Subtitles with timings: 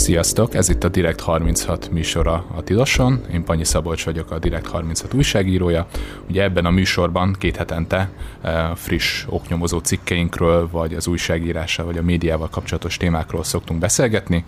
[0.00, 3.20] Sziasztok, ez itt a Direkt 36 műsora a Tiloson.
[3.32, 5.86] Én Panyi Szabolcs vagyok, a Direkt 36 újságírója.
[6.28, 8.10] Ugye ebben a műsorban két hetente
[8.40, 14.44] eh, friss oknyomozó cikkeinkről, vagy az újságírással, vagy a médiával kapcsolatos témákról szoktunk beszélgetni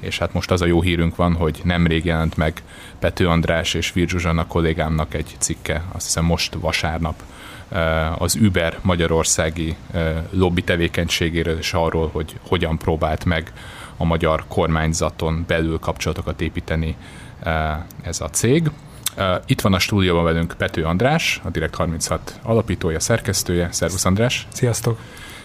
[0.00, 2.62] és hát most az a jó hírünk van, hogy nemrég jelent meg
[2.98, 7.22] Pető András és Vir Zsuzsanna kollégámnak egy cikke, azt hiszem most vasárnap,
[7.68, 13.52] eh, az Uber magyarországi eh, lobby tevékenységéről és arról, hogy hogyan próbált meg
[13.96, 16.96] a magyar kormányzaton belül kapcsolatokat építeni
[17.42, 18.70] eh, ez a cég.
[19.14, 23.68] Eh, itt van a stúdióban velünk Pető András, a Direkt 36 alapítója, szerkesztője.
[23.72, 24.46] Szervusz András!
[24.52, 24.98] Sziasztok!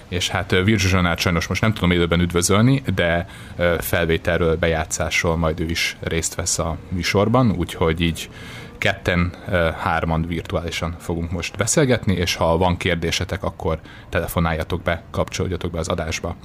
[0.08, 3.28] És hát eh, Virzsa Zsanát sajnos most nem tudom élőben üdvözölni, de
[3.80, 8.30] felvételről, bejátszásról majd ő is részt vesz a műsorban, úgyhogy így
[8.82, 9.32] ketten,
[9.78, 15.88] hárman virtuálisan fogunk most beszélgetni, és ha van kérdésetek, akkor telefonáljatok be, kapcsoljatok be az
[15.88, 16.36] adásba.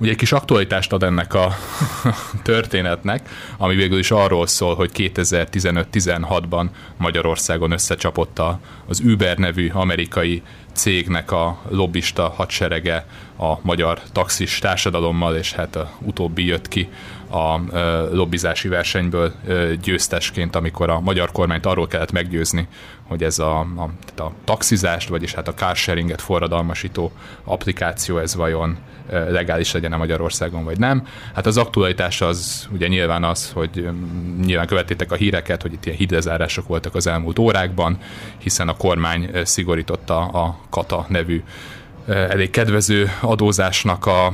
[0.00, 1.54] Ugye egy kis aktualitást ad ennek a
[2.42, 6.66] történetnek, ami végül is arról szól, hogy 2015-16-ban
[6.96, 8.40] Magyarországon összecsapott
[8.86, 15.90] az Uber nevű amerikai cégnek a lobbista hadserege a magyar taxis társadalommal, és hát a
[15.98, 16.88] utóbbi jött ki
[17.30, 17.60] a
[18.12, 19.32] lobbizási versenyből
[19.82, 22.68] győztesként, amikor a magyar kormányt arról kellett meggyőzni,
[23.02, 27.12] hogy ez a, a, a taxizást, vagyis hát a carsharinget forradalmasító
[27.44, 28.76] applikáció, ez vajon
[29.10, 31.06] legális legyen a Magyarországon, vagy nem.
[31.34, 33.88] Hát az aktualitás az ugye nyilván az, hogy
[34.44, 37.98] nyilván követtétek a híreket, hogy itt ilyen hidezárások voltak az elmúlt órákban,
[38.38, 41.42] hiszen a kormány szigorította a Kata nevű
[42.06, 44.32] elég kedvező adózásnak a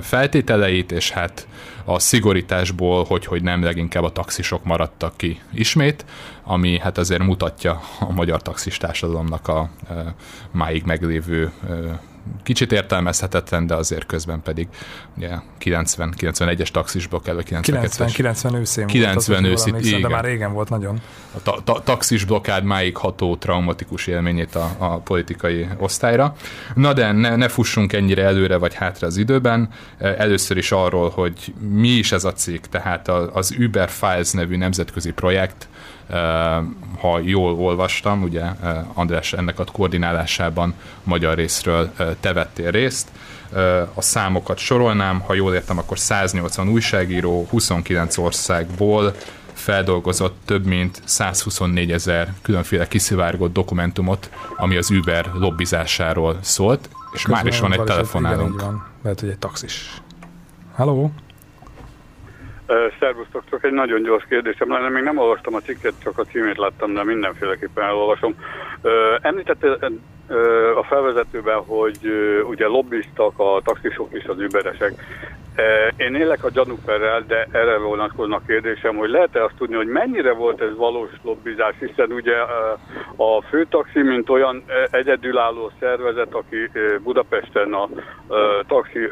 [0.00, 1.48] feltételeit, és hát
[1.88, 6.04] a szigorításból, hogy, hogy nem leginkább a taxisok maradtak ki ismét,
[6.44, 9.70] ami hát azért mutatja a magyar taxis társadalomnak a
[10.50, 11.52] máig meglévő
[12.42, 14.68] kicsit értelmezhetetlen, de azért közben pedig
[15.16, 20.00] ugye 90, 91-es taxisból kell, 92 90, 90 őszén 90 volt, őszít, igen.
[20.00, 21.00] de már régen volt nagyon.
[21.34, 26.36] A ta- ta- taxis blokkád máig ható traumatikus élményét a, a politikai osztályra.
[26.74, 29.68] Na de ne, ne fussunk ennyire előre vagy hátra az időben.
[29.98, 35.12] Először is arról, hogy mi is ez a cég, tehát az Uber Files nevű nemzetközi
[35.12, 35.68] projekt,
[37.00, 38.44] ha jól olvastam, ugye
[38.94, 43.08] András ennek a koordinálásában magyar részről te vettél részt.
[43.94, 49.14] A számokat sorolnám, ha jól értem, akkor 180 újságíró 29 országból
[49.52, 57.42] feldolgozott több mint 124 ezer különféle kiszivárgott dokumentumot, ami az Uber lobbizásáról szólt, és Közben
[57.42, 58.64] már is van egy telefonálunk.
[59.02, 60.02] Lehet, hogy egy taxis.
[60.74, 61.10] Hello?
[63.00, 64.88] Szervusztok, csak egy nagyon gyors kérdésem lenne.
[64.88, 68.36] Még nem olvastam a cikket, csak a címét láttam, de mindenféleképpen elolvasom.
[69.20, 69.90] Említette
[70.76, 71.98] a felvezetőben, hogy
[72.48, 74.92] ugye lobbistak a taxisok és az überesek.
[75.96, 80.60] Én élek a gyanúperrel, de erre vonatkoznak kérdésem, hogy lehet-e azt tudni, hogy mennyire volt
[80.60, 82.36] ez valós lobbizás, hiszen ugye
[83.16, 86.70] a főtaxi, mint olyan egyedülálló szervezet, aki
[87.02, 87.88] Budapesten a
[88.66, 89.08] taxi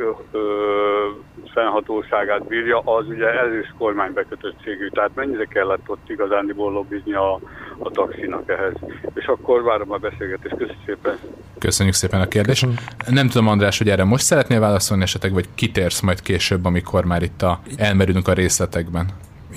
[1.54, 7.32] fennhatóságát bírja, az ugye erős kormánybekötöttségű, tehát mennyire kellett ott igazándiból lobbizni a,
[7.78, 8.74] a taxinak ehhez.
[9.14, 10.56] És akkor várom a beszélgetést.
[10.56, 11.03] Köszönjük szépen.
[11.58, 12.66] Köszönjük szépen a kérdést.
[13.08, 17.22] Nem tudom, András, hogy erre most szeretnél válaszolni esetleg, vagy kitérsz majd később, amikor már
[17.22, 19.08] itt a, elmerülünk a részletekben?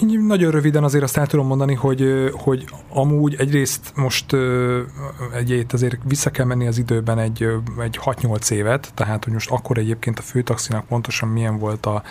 [0.01, 4.33] Így nagyon röviden azért azt el tudom mondani, hogy, hogy amúgy egyrészt most
[5.33, 7.47] egyébként azért vissza kell menni az időben egy,
[7.81, 12.03] egy 6-8 évet, tehát hogy most akkor egyébként a főtaxinak pontosan milyen volt a,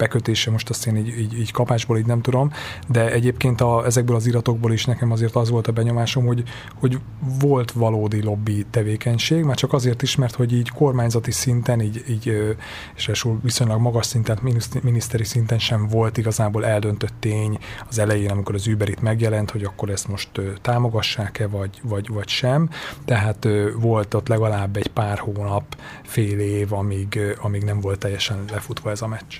[0.00, 2.52] bekötése, most azt én így, így, így kapásból így nem tudom,
[2.88, 6.42] de egyébként a, ezekből az iratokból is nekem azért az volt a benyomásom, hogy,
[6.74, 6.98] hogy
[7.40, 12.56] volt valódi lobby tevékenység, már csak azért is, mert hogy így kormányzati szinten, így, így
[12.94, 14.38] és viszonylag magas szinten,
[14.82, 19.64] miniszteri szinten sem volt igazából eldöntött tény az elején, amikor az Uber itt megjelent, hogy
[19.64, 20.28] akkor ezt most
[20.60, 22.68] támogassák-e, vagy, vagy, vagy sem.
[23.04, 28.90] Tehát volt ott legalább egy pár hónap, fél év, amíg, amíg nem volt teljesen lefutva
[28.90, 29.34] ez a meccs.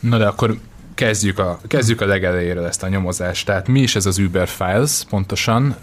[0.00, 0.58] Na de akkor
[0.94, 3.46] kezdjük a, kezdjük a legelejéről ezt a nyomozást.
[3.46, 5.76] Tehát mi is ez az Uber Files pontosan?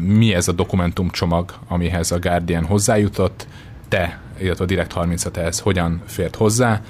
[0.00, 3.46] Mi ez a dokumentumcsomag, amihez a Guardian hozzájutott?
[3.90, 6.80] Te, illetve a Direct 36 ehhez hogyan fért hozzá?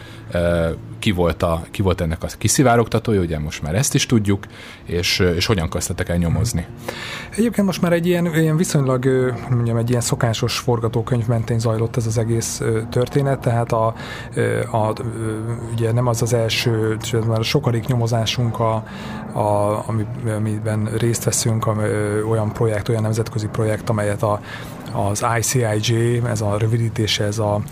[0.98, 4.46] ki volt, a, ki volt ennek a kiszivárogtatója, ugye most már ezt is tudjuk,
[4.84, 6.66] és, és hogyan kezdtetek el nyomozni?
[7.30, 9.06] Egyébként most már egy ilyen, ilyen viszonylag,
[9.50, 13.94] mondjam, egy ilyen szokásos forgatókönyv mentén zajlott ez az egész történet, tehát a,
[14.72, 14.92] a,
[15.72, 18.84] ugye nem az az első, már a sokadik nyomozásunk, a,
[19.32, 19.84] a,
[20.36, 21.76] amiben részt veszünk, a,
[22.28, 24.40] olyan projekt, olyan nemzetközi projekt, amelyet a
[24.92, 27.62] az ICIJ, ez a rövidítése, ez a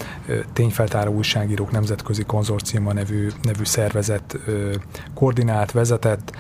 [0.53, 4.39] Tényfeltáró Újságírók Nemzetközi Konzorciuma nevű nevű, szervezet
[5.15, 6.37] koordinált, vezetett,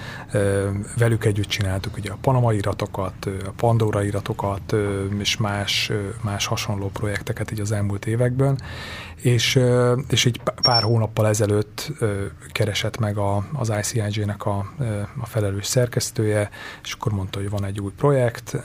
[0.97, 4.75] velük együtt csináltuk ugye a Panama iratokat, a Pandora iratokat,
[5.19, 8.61] és más, más hasonló projekteket így az elmúlt években,
[9.23, 9.61] és,
[10.11, 11.93] és így pár hónappal ezelőtt
[12.53, 14.73] keresett meg a, az ICIJ-nek a,
[15.21, 16.51] a felelős szerkesztője,
[16.83, 18.57] és akkor mondta, hogy van egy új projekt,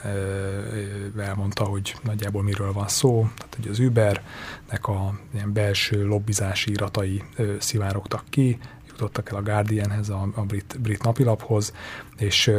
[1.18, 7.22] elmondta, hogy nagyjából miről van szó, tehát hogy az Ubernek a ilyen belső lobbizási iratai
[7.58, 8.58] szivárogtak ki,
[8.88, 11.72] jutottak el a Guardianhez, a, a brit, brit napilaphoz,
[12.18, 12.50] és,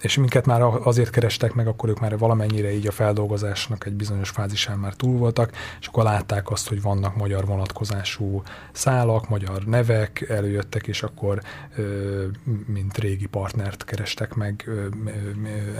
[0.00, 4.28] és minket már azért kerestek meg, akkor ők már valamennyire így a feldolgozásnak egy bizonyos
[4.28, 5.50] fázisán már túl voltak,
[5.80, 8.42] és akkor látták azt, hogy vannak magyar vonatkozású
[8.72, 11.40] szálak, magyar nevek előjöttek, és akkor
[12.66, 14.70] mint régi partnert kerestek meg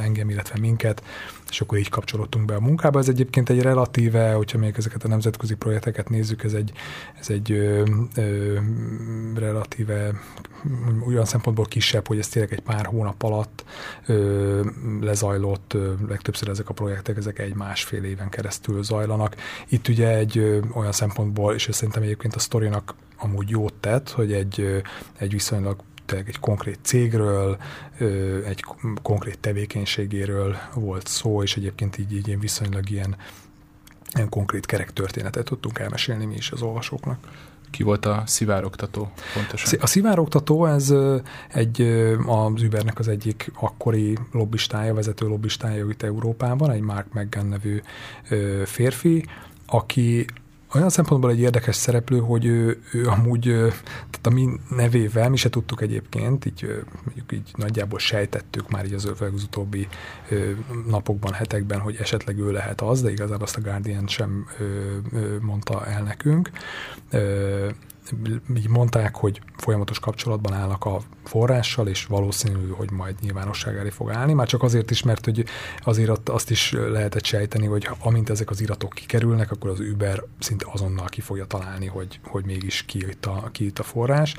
[0.00, 1.02] engem, illetve minket,
[1.50, 2.98] és akkor így kapcsolódtunk be a munkába.
[2.98, 6.72] Ez egyébként egy relatíve, hogyha még ezeket a nemzetközi projekteket nézzük, ez egy,
[7.20, 8.58] ez egy ö, ö,
[9.34, 10.12] relatíve
[11.06, 13.64] olyan szempontból kisebb, hogy ez tényleg egy pár hónap alatt
[14.06, 14.64] ö,
[15.00, 19.36] lezajlott, ö, legtöbbször ezek a projektek, ezek egy másfél éven keresztül zajlanak.
[19.68, 24.32] Itt ugye egy ö, olyan szempontból, és szerintem egyébként a sztorinak amúgy jót tett, hogy
[24.32, 24.82] egy,
[25.18, 25.76] egy viszonylag
[26.06, 27.58] egy konkrét cégről,
[28.44, 28.64] egy
[29.02, 33.16] konkrét tevékenységéről volt szó, és egyébként így, így viszonylag ilyen,
[34.14, 37.28] ilyen konkrét kerek történetet tudtunk elmesélni mi is az olvasóknak.
[37.72, 39.80] Ki volt a szivárogtató pontosan?
[39.80, 40.94] A szivárogtató ez
[41.48, 41.82] egy,
[42.26, 47.80] az Ubernek az egyik akkori lobbistája, vezető lobbistája itt Európában, egy Mark McGann nevű
[48.64, 49.26] férfi,
[49.66, 50.26] aki
[50.74, 55.50] olyan szempontból egy érdekes szereplő, hogy ő, ő amúgy, tehát a mi nevével, mi se
[55.50, 59.88] tudtuk egyébként, így mondjuk így nagyjából sejtettük már így az, az utóbbi
[60.88, 64.46] napokban, hetekben, hogy esetleg ő lehet az, de igazából azt a Guardian sem
[65.40, 66.50] mondta el nekünk
[68.56, 74.10] így mondták, hogy folyamatos kapcsolatban állnak a forrással, és valószínű, hogy majd nyilvánosság elé fog
[74.10, 75.44] állni, már csak azért is, mert hogy
[75.80, 80.66] azért azt is lehetett sejteni, hogy amint ezek az iratok kikerülnek, akkor az Uber szinte
[80.72, 84.34] azonnal ki fogja találni, hogy, hogy mégis ki itt a, ki itt a forrás.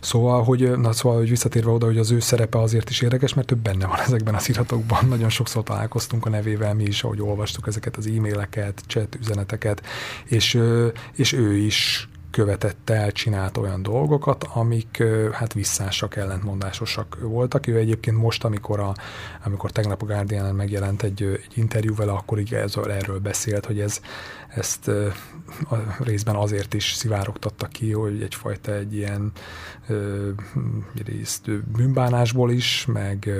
[0.00, 3.46] Szóval, hogy, na, szóval, hogy visszatérve oda, hogy az ő szerepe azért is érdekes, mert
[3.46, 5.08] több benne van ezekben az iratokban.
[5.08, 9.86] Nagyon sokszor találkoztunk a nevével mi is, ahogy olvastuk ezeket az e-maileket, chat üzeneteket,
[10.24, 10.60] és,
[11.12, 15.02] és ő is követett el, csinált olyan dolgokat, amik
[15.32, 17.66] hát visszásak, ellentmondásosak voltak.
[17.66, 18.94] Ő egyébként most, amikor, a,
[19.44, 24.00] amikor tegnap a guardian megjelent egy, egy interjú akkor így ez, erről beszélt, hogy ez,
[24.48, 24.88] ezt
[25.68, 29.32] a részben azért is szivárogtatta ki, hogy egyfajta egy ilyen
[31.04, 33.30] részt bűnbánásból is, meg,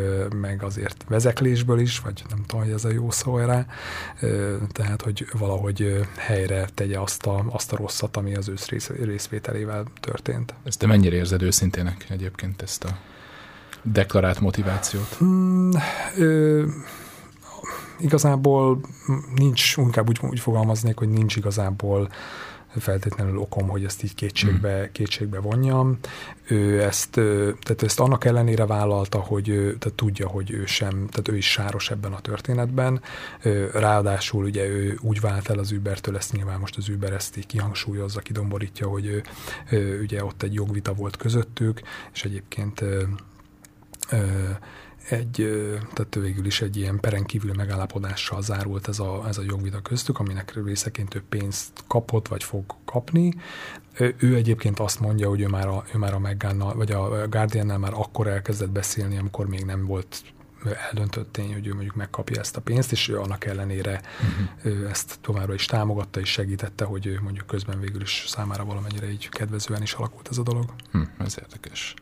[0.40, 3.66] meg azért vezeklésből is, vagy nem tudom, hogy ez a jó szó rá,
[4.72, 9.84] tehát, hogy valahogy helyre tegye azt a, azt a rosszat, ami az ősz rész, részvételével
[10.00, 10.54] történt.
[10.64, 12.98] Ezt te mennyire érzed őszintének egyébként ezt a
[13.82, 15.18] deklarált motivációt?
[15.24, 15.70] Mm,
[16.16, 16.64] ö,
[17.98, 18.80] igazából
[19.34, 22.08] nincs, inkább úgy, úgy fogalmaznék, hogy nincs igazából
[22.76, 24.92] feltétlenül okom, hogy ezt így kétségbe, hmm.
[24.92, 25.98] kétségbe vonjam.
[26.46, 27.10] Ő ezt,
[27.60, 29.44] tehát ezt annak ellenére vállalta, hogy
[29.78, 33.00] tehát tudja, hogy ő sem, tehát ő is sáros ebben a történetben.
[33.72, 37.46] Ráadásul ugye ő úgy vált el az Ubertől, ezt nyilván most az Uber ezt így
[37.46, 39.22] kihangsúlyozza, kidomborítja, hogy
[39.70, 41.80] ő, ugye ott egy jogvita volt közöttük,
[42.12, 42.84] és egyébként
[45.08, 45.34] egy,
[45.94, 50.18] tehát végül is egy ilyen peren kívül megállapodással zárult ez a, ez a jogvita köztük,
[50.18, 53.32] aminek részeként ő pénzt kapott, vagy fog kapni.
[53.98, 57.78] Ő egyébként azt mondja, hogy ő már a, ő már a McGannal, vagy a Guardian-nel
[57.78, 60.22] már akkor elkezdett beszélni, amikor még nem volt
[60.88, 64.00] eldöntött tény, hogy ő mondjuk megkapja ezt a pénzt, és ő annak ellenére
[64.62, 64.90] uh-huh.
[64.90, 69.28] ezt továbbra is támogatta és segítette, hogy ő mondjuk közben végül is számára valamennyire így
[69.28, 70.64] kedvezően is alakult ez a dolog.
[70.92, 71.94] Hm, ez érdekes.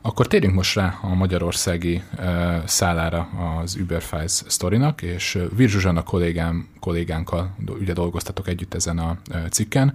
[0.00, 3.20] Akkor térjünk most rá a magyarországi uh, szállára
[3.60, 9.18] az Uberfiles sztorinak, és Vir Zsuzsana kollégám, kollégánkkal ugye dolgoztatok együtt ezen a
[9.50, 9.94] cikken.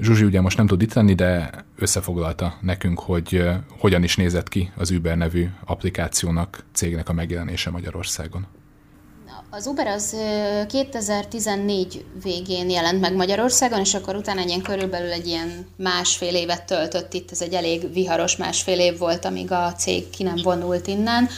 [0.00, 1.50] Zsuzsi ugye most nem tud itt lenni, de
[1.82, 3.42] összefoglalta nekünk, hogy
[3.78, 8.46] hogyan is nézett ki az Uber nevű applikációnak, cégnek a megjelenése Magyarországon.
[9.50, 10.16] Az Uber az
[10.68, 16.64] 2014 végén jelent meg Magyarországon, és akkor utána egy ilyen körülbelül egy ilyen másfél évet
[16.64, 17.30] töltött itt.
[17.30, 21.28] Ez egy elég viharos másfél év volt, amíg a cég ki nem vonult innen.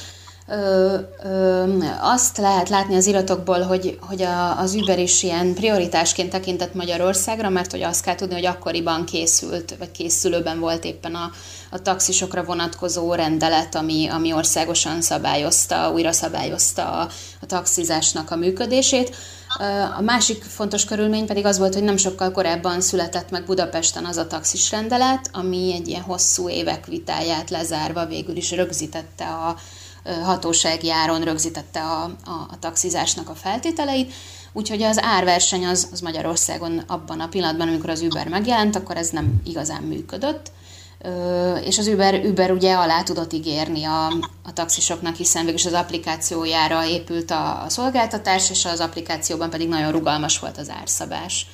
[0.48, 6.30] Ö, ö, azt lehet látni az iratokból, hogy, hogy a, az Uber is ilyen prioritásként
[6.30, 11.30] tekintett Magyarországra, mert hogy azt kell tudni, hogy akkoriban készült, vagy készülőben volt éppen a,
[11.70, 17.08] a taxisokra vonatkozó rendelet, ami, ami országosan szabályozta, újra szabályozta a,
[17.40, 19.16] a taxizásnak a működését.
[19.98, 24.16] A másik fontos körülmény pedig az volt, hogy nem sokkal korábban született meg Budapesten az
[24.16, 29.56] a taxis rendelet, ami egy ilyen hosszú évek vitáját lezárva végül is rögzítette a,
[30.22, 34.12] hatósági áron rögzítette a, a, a taxizásnak a feltételeit,
[34.52, 39.08] úgyhogy az árverseny az, az Magyarországon abban a pillanatban, amikor az Uber megjelent, akkor ez
[39.08, 40.50] nem igazán működött,
[41.64, 44.06] és az Uber, Uber ugye alá tudott ígérni a,
[44.42, 49.92] a taxisoknak, hiszen végülis az applikációjára épült a, a szolgáltatás, és az applikációban pedig nagyon
[49.92, 51.46] rugalmas volt az árszabás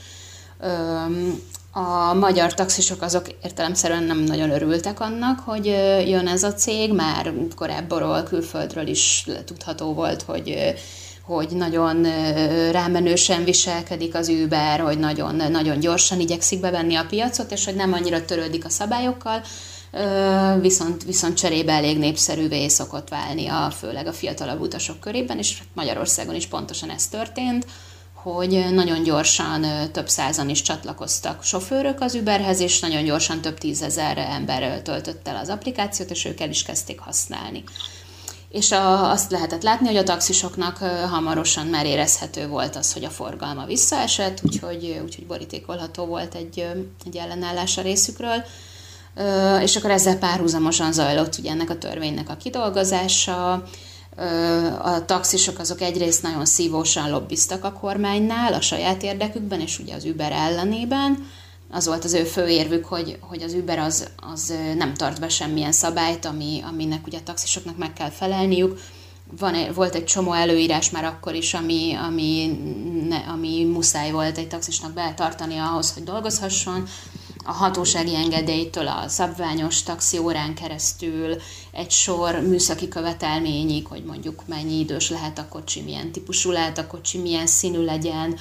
[1.72, 5.66] a magyar taxisok azok értelemszerűen nem nagyon örültek annak, hogy
[6.06, 10.74] jön ez a cég, már korábbról, külföldről is tudható volt, hogy
[11.24, 12.06] hogy nagyon
[12.70, 17.92] rámenősen viselkedik az Uber, hogy nagyon, nagyon gyorsan igyekszik bevenni a piacot, és hogy nem
[17.92, 19.42] annyira törődik a szabályokkal,
[20.60, 26.34] viszont, viszont cserébe elég népszerűvé szokott válni, a, főleg a fiatalabb utasok körében, és Magyarországon
[26.34, 27.66] is pontosan ez történt
[28.22, 34.18] hogy nagyon gyorsan több százan is csatlakoztak sofőrök az Uberhez, és nagyon gyorsan több tízezer
[34.18, 37.64] ember töltött el az applikációt, és ők el is kezdték használni.
[38.48, 40.76] És a, azt lehetett látni, hogy a taxisoknak
[41.10, 46.66] hamarosan már érezhető volt az, hogy a forgalma visszaesett, úgyhogy, úgyhogy borítékolható volt egy,
[47.06, 48.44] egy ellenállás a részükről.
[49.62, 53.64] És akkor ezzel párhuzamosan zajlott ugye ennek a törvénynek a kidolgozása,
[54.82, 60.04] a taxisok azok egyrészt nagyon szívósan lobbiztak a kormánynál, a saját érdekükben, és ugye az
[60.04, 61.26] Uber ellenében.
[61.70, 65.28] Az volt az ő fő érvük, hogy, hogy az Uber az, az nem tart be
[65.28, 68.80] semmilyen szabályt, ami, aminek ugye a taxisoknak meg kell felelniük.
[69.38, 72.58] Van, volt egy csomó előírás már akkor is, ami, ami,
[73.08, 76.88] ne, ami muszáj volt egy taxisnak betartani ahhoz, hogy dolgozhasson
[77.44, 81.36] a hatósági engedélytől a szabványos taxi órán keresztül
[81.72, 86.86] egy sor műszaki követelményig, hogy mondjuk mennyi idős lehet a kocsi, milyen típusú lehet a
[86.86, 88.36] kocsi, milyen színű legyen,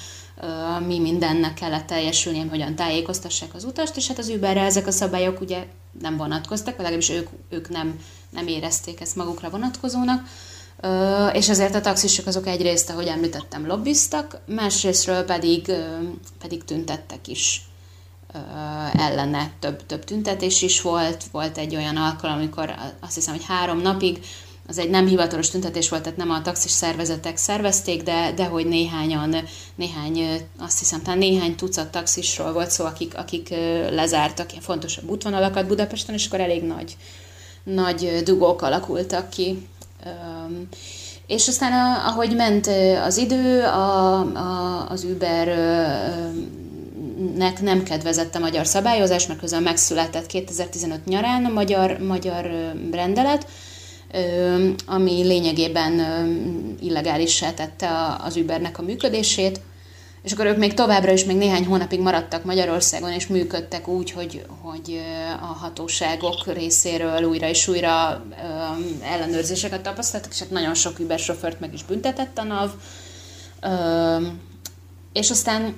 [0.87, 5.41] mi mindennek kellett teljesülni, hogyan tájékoztassák az utast, és hát az Uberre ezek a szabályok
[5.41, 5.65] ugye
[6.01, 10.27] nem vonatkoztak, vagy legalábbis ők, ők nem, nem érezték ezt magukra vonatkozónak,
[11.33, 15.71] és ezért a taxisok azok egyrészt, ahogy említettem, lobbiztak, másrésztről pedig,
[16.39, 17.68] pedig tüntettek is
[18.93, 21.23] ellene több, több tüntetés is volt.
[21.31, 24.19] Volt egy olyan alkalom, amikor azt hiszem, hogy három napig
[24.69, 28.65] az egy nem hivatalos tüntetés volt, tehát nem a taxis szervezetek szervezték, de, de hogy
[28.65, 29.35] néhányan,
[29.75, 33.49] néhány, azt hiszem, talán néhány tucat taxisról volt szó, akik, akik
[33.89, 36.97] lezártak ilyen fontosabb útvonalakat Budapesten, és akkor elég nagy,
[37.63, 39.67] nagy dugók alakultak ki.
[41.27, 42.67] És aztán, ahogy ment
[43.05, 45.47] az idő, a, a, az Uber
[47.35, 52.51] nek nem kedvezett a magyar szabályozás, mert közben megszületett 2015 nyarán a magyar, magyar
[52.91, 53.47] rendelet,
[54.85, 56.01] ami lényegében
[56.81, 59.59] illegálisá tette az Ubernek a működését,
[60.23, 64.45] és akkor ők még továbbra is még néhány hónapig maradtak Magyarországon, és működtek úgy, hogy,
[64.61, 65.01] hogy
[65.41, 68.25] a hatóságok részéről újra és újra
[69.01, 72.69] ellenőrzéseket tapasztaltak, és hát nagyon sok Uber sofőrt meg is büntetett a NAV.
[75.13, 75.75] És aztán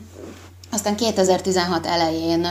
[0.71, 2.47] aztán 2016 elején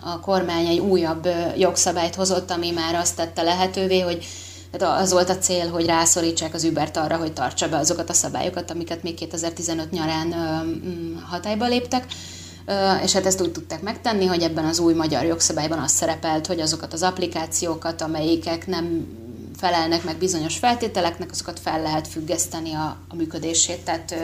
[0.00, 4.26] a kormány egy újabb jogszabályt hozott, ami már azt tette lehetővé, hogy
[4.70, 8.12] tehát az volt a cél, hogy rászorítsák az Ubert arra, hogy tartsa be azokat a
[8.12, 10.34] szabályokat, amiket még 2015 nyarán
[11.30, 12.06] hatályba léptek.
[13.02, 16.60] És hát ezt úgy tudták megtenni, hogy ebben az új magyar jogszabályban az szerepelt, hogy
[16.60, 19.06] azokat az applikációkat, amelyikek nem
[19.56, 23.84] felelnek meg bizonyos feltételeknek, azokat fel lehet függeszteni a, a működését.
[23.84, 24.14] Tehát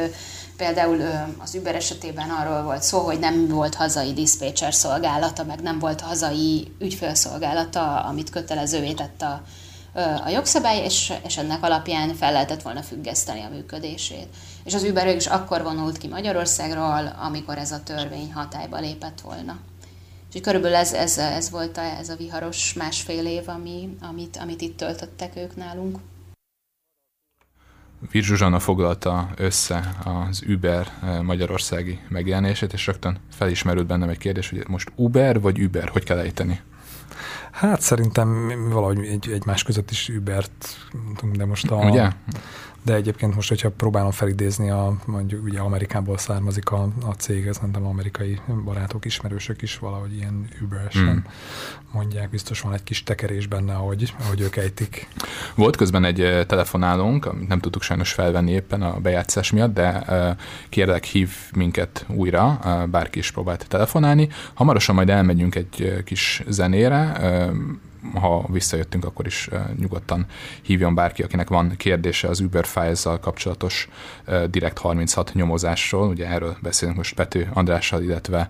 [0.56, 1.00] Például
[1.38, 6.00] az Uber esetében arról volt szó, hogy nem volt hazai diszpécser szolgálata, meg nem volt
[6.00, 9.42] hazai ügyfélszolgálata, amit kötelezővé tett a,
[10.24, 14.28] a jogszabály, és, és ennek alapján fel lehetett volna függeszteni a működését.
[14.64, 19.58] És az Uber is akkor vonult ki Magyarországról, amikor ez a törvény hatályba lépett volna.
[20.32, 24.60] És körülbelül ez, ez, ez volt a, ez a viharos másfél év, ami, amit, amit
[24.60, 25.98] itt töltöttek ők nálunk.
[28.10, 34.50] Vír Zsuzsana foglalta össze az Uber eh, magyarországi megjelenését, és rögtön felismerült bennem egy kérdés,
[34.50, 36.60] hogy most Uber vagy Uber, hogy kell ejteni?
[37.54, 40.76] Hát szerintem valahogy egy, egymás között is Ubert,
[41.32, 41.76] de most a...
[41.76, 42.10] Ugye?
[42.84, 47.58] de egyébként most, hogyha próbálom felidézni, a, mondjuk ugye Amerikából származik a, a cég, ez
[47.72, 51.30] nem amerikai barátok, ismerősök is valahogy ilyen Uber-esen mm.
[51.92, 55.08] mondják, biztos van egy kis tekerés benne, ahogy, ahogy ők ejtik.
[55.54, 60.04] Volt közben egy telefonálónk, amit nem tudtuk sajnos felvenni éppen a bejátszás miatt, de
[60.68, 64.28] kérlek hív minket újra, bárki is próbált telefonálni.
[64.54, 67.12] Hamarosan majd elmegyünk egy kis zenére,
[68.14, 69.48] ha visszajöttünk, akkor is
[69.78, 70.26] nyugodtan
[70.62, 73.88] hívjon bárki, akinek van kérdése az Uber Files-zal kapcsolatos
[74.50, 76.08] Direct 36 nyomozásról.
[76.08, 78.48] Ugye erről beszélünk most Pető Andrással, illetve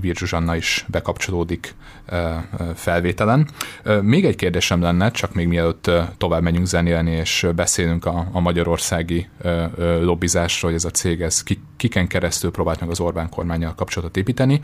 [0.00, 1.74] Virgus Anna is bekapcsolódik
[2.74, 3.48] felvételen.
[4.02, 9.28] Még egy kérdésem lenne, csak még mielőtt tovább megyünk zenélni, és beszélünk a, a magyarországi
[10.00, 11.42] lobbizásról, hogy ez a cég ez
[11.76, 14.60] kiken keresztül próbált meg az Orbán kormányjal kapcsolatot építeni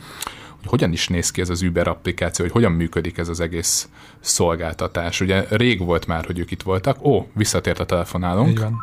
[0.66, 3.88] hogyan is néz ki ez az Uber applikáció, hogy hogyan működik ez az egész
[4.20, 5.20] szolgáltatás.
[5.20, 7.04] Ugye rég volt már, hogy ők itt voltak.
[7.04, 8.48] Ó, visszatért a telefonálunk.
[8.48, 8.76] Így van.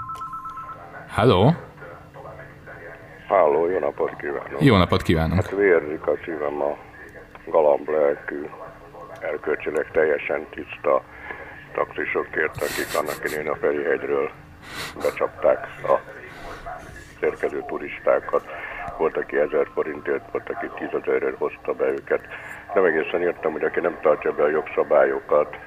[1.08, 1.52] Hello?
[3.28, 4.62] Halló, jó napot kívánok.
[4.62, 5.36] Jó napot kívánok.
[5.36, 6.78] Hát vérzik a szívem a
[7.52, 8.46] galamb lelkű,
[9.20, 11.04] erkölcsileg teljesen tiszta
[11.74, 14.32] taxisokért, akik annak idején a Ferihegyről
[15.04, 16.00] becsapták a
[17.22, 18.44] érkező turistákat.
[18.98, 22.22] Volt, aki 1000 forintért, volt, aki 10 ezerért hozta be őket.
[22.74, 25.58] Nem egészen értem, hogy aki nem tartja be a jogszabályokat,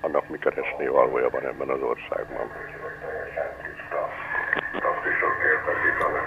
[0.00, 2.50] annak mi keresni valója van ebben az országban.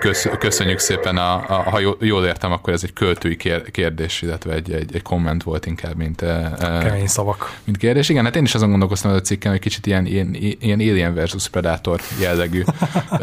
[0.01, 3.37] Kösz, köszönjük szépen, a, a, ha jól értem, akkor ez egy költői
[3.71, 6.23] kérdés, illetve egy, egy, egy komment volt inkább, mint,
[6.59, 7.57] Kemény szavak.
[7.63, 8.09] mint kérdés.
[8.09, 11.49] Igen, hát én is azon gondolkoztam a cikken, hogy kicsit ilyen, ilyen, ilyen Alien versus
[11.49, 12.63] Predator jellegű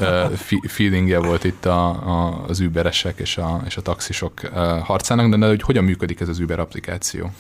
[0.77, 4.41] feelingje volt itt a, a, az überesek és a, és a taxisok
[4.83, 7.31] harcának, de, de hogy hogyan működik ez az Uber applikáció?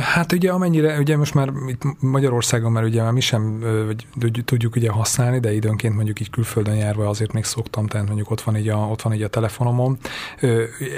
[0.00, 4.06] Hát ugye amennyire, ugye most már itt Magyarországon már ugye már mi sem vagy,
[4.44, 8.40] tudjuk ugye használni, de időnként mondjuk így külföldön járva azért még szoktam, tehát mondjuk ott
[8.40, 9.98] van így a, ott van így a telefonomon.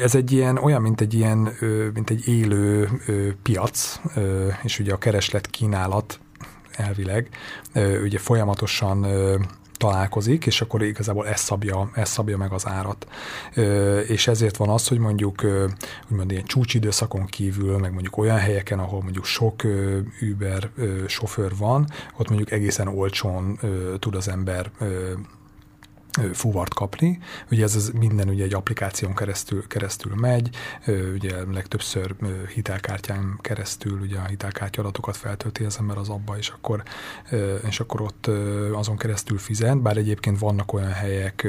[0.02, 1.48] Ez egy ilyen, olyan, mint egy ilyen,
[1.94, 2.88] mint egy élő
[3.42, 4.00] piac,
[4.62, 6.20] és ugye a kereslet kínálat
[6.72, 7.28] elvileg,
[8.02, 9.06] ugye folyamatosan
[9.76, 13.06] találkozik, és akkor igazából ez szabja, ez szabja meg az árat.
[14.06, 15.46] És ezért van az, hogy mondjuk
[16.10, 19.62] úgymond ilyen csúcsidőszakon kívül, meg mondjuk olyan helyeken, ahol mondjuk sok
[20.32, 20.70] Uber
[21.06, 23.58] sofőr van, ott mondjuk egészen olcsón
[23.98, 24.70] tud az ember
[26.32, 27.18] fuvart kapni.
[27.50, 30.56] Ugye ez az minden ugye egy applikáción keresztül, keresztül megy,
[31.14, 32.14] ugye legtöbbször
[32.54, 36.82] hitelkártyán keresztül ugye a hitelkártya adatokat feltölti az ember az abba, és akkor,
[37.68, 38.26] és akkor ott
[38.72, 41.48] azon keresztül fizet, bár egyébként vannak olyan helyek,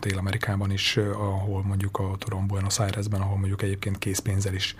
[0.00, 4.76] Dél-Amerikában is, ahol mondjuk a tudom Buenos Airesben, ahol mondjuk egyébként készpénzzel is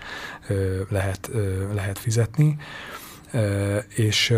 [0.89, 1.29] lehet,
[1.73, 2.57] lehet fizetni,
[3.95, 4.33] és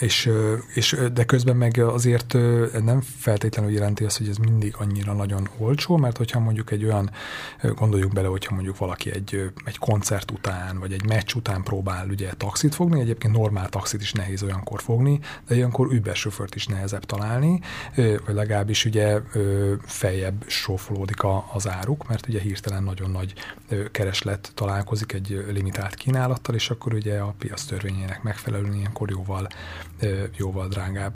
[0.00, 0.30] és,
[0.74, 2.32] és, de közben meg azért
[2.82, 7.10] nem feltétlenül jelenti azt, hogy ez mindig annyira nagyon olcsó, mert hogyha mondjuk egy olyan,
[7.74, 12.32] gondoljuk bele, hogyha mondjuk valaki egy, egy koncert után, vagy egy meccs után próbál ugye
[12.36, 17.04] taxit fogni, egyébként normál taxit is nehéz olyankor fogni, de olyankor Uber sofőrt is nehezebb
[17.04, 17.60] találni,
[17.96, 19.20] vagy legalábbis ugye
[19.82, 23.32] feljebb sófolódik az áruk, mert ugye hirtelen nagyon nagy
[23.90, 29.48] kereslet találkozik egy limitált kínálattal, és akkor ugye a piac törvényének megfelelően ilyenkor jó jóval,
[30.36, 31.14] jóval drágább.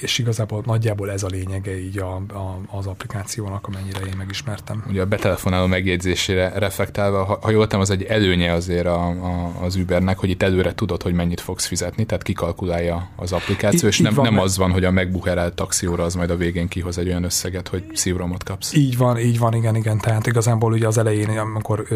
[0.00, 4.84] És igazából nagyjából ez a lényege így a, a, az applikációnak, amennyire én megismertem.
[4.88, 9.76] Ugye a betelefonáló megjegyzésére reflektálva, ha, ha jól az egy előnye azért a, a, az
[9.76, 13.98] Ubernek, hogy itt előre tudod, hogy mennyit fogsz fizetni, tehát kikalkulálja az applikáció, I, és
[13.98, 17.08] nem, van, nem az van, hogy a megbuherált taxióra az majd a végén kihoz egy
[17.08, 18.74] olyan összeget, hogy szívromot kapsz.
[18.74, 19.98] Így van, így van, igen, igen.
[19.98, 21.86] Tehát igazából ugye az elején, amikor,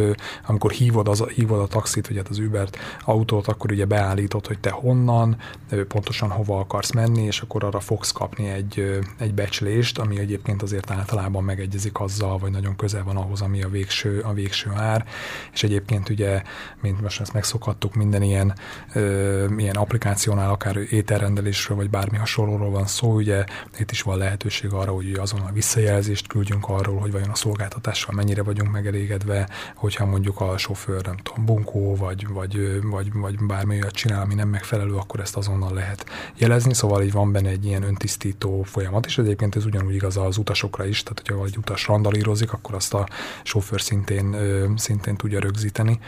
[0.47, 4.59] amikor hívod, az, hívod a taxit, vagy hát az Ubert autót, akkor ugye beállítod, hogy
[4.59, 5.37] te honnan,
[5.89, 10.91] pontosan hova akarsz menni, és akkor arra fogsz kapni egy, egy becslést, ami egyébként azért
[10.91, 15.05] általában megegyezik azzal, vagy nagyon közel van ahhoz, ami a végső, a végső ár,
[15.53, 16.43] és egyébként ugye,
[16.81, 18.55] mint most ezt megszokhattuk, minden ilyen,
[18.95, 23.45] ö, ilyen applikációnál, akár ételrendelésről, vagy bármi hasonlóról van szó, ugye
[23.79, 28.15] itt is van lehetőség arra, hogy azon a visszajelzést küldjünk arról, hogy vajon a szolgáltatással
[28.15, 33.75] mennyire vagyunk megelégedve, hogyha mondjuk a sofőr, nem tudom, bunkó, vagy, vagy, vagy, vagy bármi
[33.81, 37.49] olyat csinál, ami nem megfelelő megfelelő, akkor ezt azonnal lehet jelezni, szóval így van benne
[37.49, 41.57] egy ilyen öntisztító folyamat, és egyébként ez ugyanúgy igaz az utasokra is, tehát hogyha egy
[41.57, 43.09] utas randalírozik, akkor azt a
[43.43, 44.37] sofőr szintén,
[44.77, 46.01] szintén tudja rögzíteni,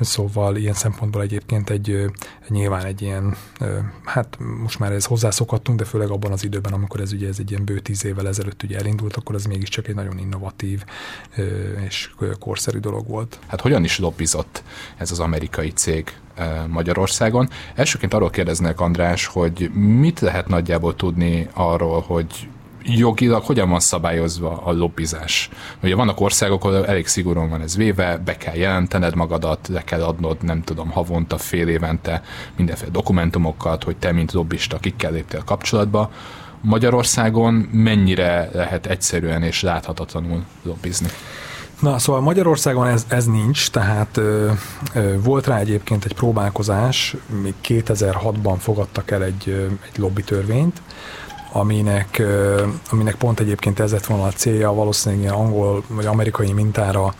[0.00, 2.04] Szóval ilyen szempontból egyébként egy,
[2.48, 3.36] nyilván egy ilyen,
[4.04, 7.50] hát most már ez hozzászokhattunk, de főleg abban az időben, amikor ez ugye ez egy
[7.50, 10.84] ilyen bő tíz évvel ezelőtt ugye elindult, akkor ez mégiscsak egy nagyon innovatív
[11.86, 13.38] és korszerű dolog volt.
[13.46, 14.62] Hát hogyan is lobbizott
[14.96, 16.12] ez az amerikai cég
[16.68, 17.48] Magyarországon?
[17.74, 22.48] Elsőként arról kérdeznek András, hogy mit lehet nagyjából tudni arról, hogy
[22.84, 25.50] jogilag hogyan van szabályozva a lobbizás?
[25.82, 30.02] Ugye vannak országok, ahol elég szigorúan van ez véve, be kell jelentened magadat, le kell
[30.02, 32.22] adnod, nem tudom, havonta, fél évente
[32.56, 36.10] mindenféle dokumentumokat, hogy te, mint lobbista, kikkel léptél kapcsolatba.
[36.60, 41.08] Magyarországon mennyire lehet egyszerűen és láthatatlanul lobbizni?
[41.80, 44.50] Na, szóval Magyarországon ez, ez nincs, tehát ö,
[44.94, 50.82] ö, volt rá egyébként egy próbálkozás, még 2006-ban fogadtak el egy, ö, egy lobbytörvényt,
[51.56, 52.22] aminek,
[52.90, 57.14] aminek pont egyébként ez lett volna a célja, valószínűleg ilyen angol vagy amerikai mintára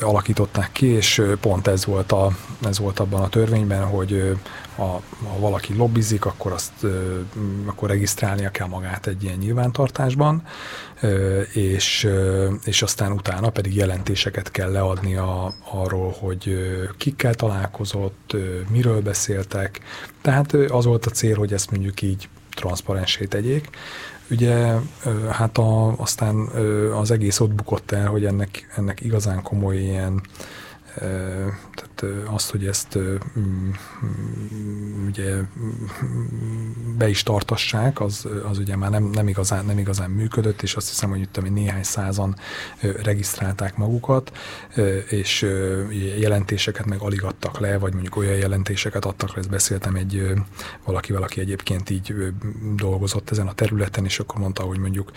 [0.00, 2.30] alakították ki, és pont ez volt, a,
[2.64, 4.36] ez volt abban a törvényben, hogy
[4.76, 6.72] ha, ha valaki lobbizik, akkor azt
[7.66, 10.42] akkor regisztrálnia kell magát egy ilyen nyilvántartásban,
[11.52, 12.08] és,
[12.64, 16.56] és aztán utána pedig jelentéseket kell leadni a, arról, hogy
[16.98, 18.36] kikkel találkozott,
[18.70, 19.80] miről beszéltek.
[20.22, 23.68] Tehát az volt a cél, hogy ezt mondjuk így transzparensé tegyék.
[24.30, 24.74] Ugye
[25.30, 26.36] hát a, aztán
[27.00, 30.20] az egész ott bukott el, hogy ennek, ennek igazán komoly ilyen
[31.74, 31.90] tehát
[32.24, 32.98] azt, hogy ezt
[33.38, 33.70] mm,
[35.06, 35.34] ugye
[36.96, 40.88] be is tartassák, az, az ugye már nem, nem, igazán, nem igazán működött, és azt
[40.88, 42.36] hiszem, hogy itt néhány százan
[43.02, 44.32] regisztrálták magukat,
[45.08, 45.42] és
[46.18, 50.32] jelentéseket meg alig adtak le, vagy mondjuk olyan jelentéseket adtak le, ezt beszéltem egy
[50.84, 52.14] valakivel, aki egyébként így
[52.76, 55.10] dolgozott ezen a területen, és akkor mondta, hogy mondjuk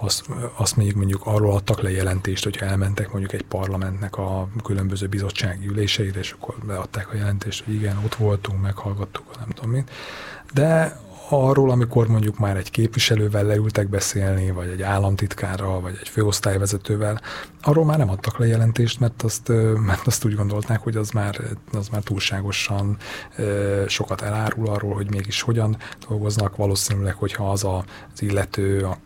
[0.00, 0.24] azt,
[0.56, 5.66] azt mondjuk, mondjuk arról adtak le jelentést, hogyha elmentek mondjuk egy parlamentnek a különböző bizottsági
[5.66, 9.90] üléseire, és akkor beadták a jelentést, hogy igen, ott voltunk, meghallgattuk, nem tudom mit.
[10.52, 17.20] De arról, amikor mondjuk már egy képviselővel leültek beszélni, vagy egy államtitkárral, vagy egy főosztályvezetővel,
[17.62, 19.48] arról már nem adtak le jelentést, mert azt,
[19.86, 21.40] mert azt úgy gondolták, hogy az már,
[21.72, 22.96] az már túlságosan
[23.86, 25.76] sokat elárul arról, hogy mégis hogyan
[26.08, 26.56] dolgoznak.
[26.56, 28.98] Valószínűleg, hogyha az a, az illető, a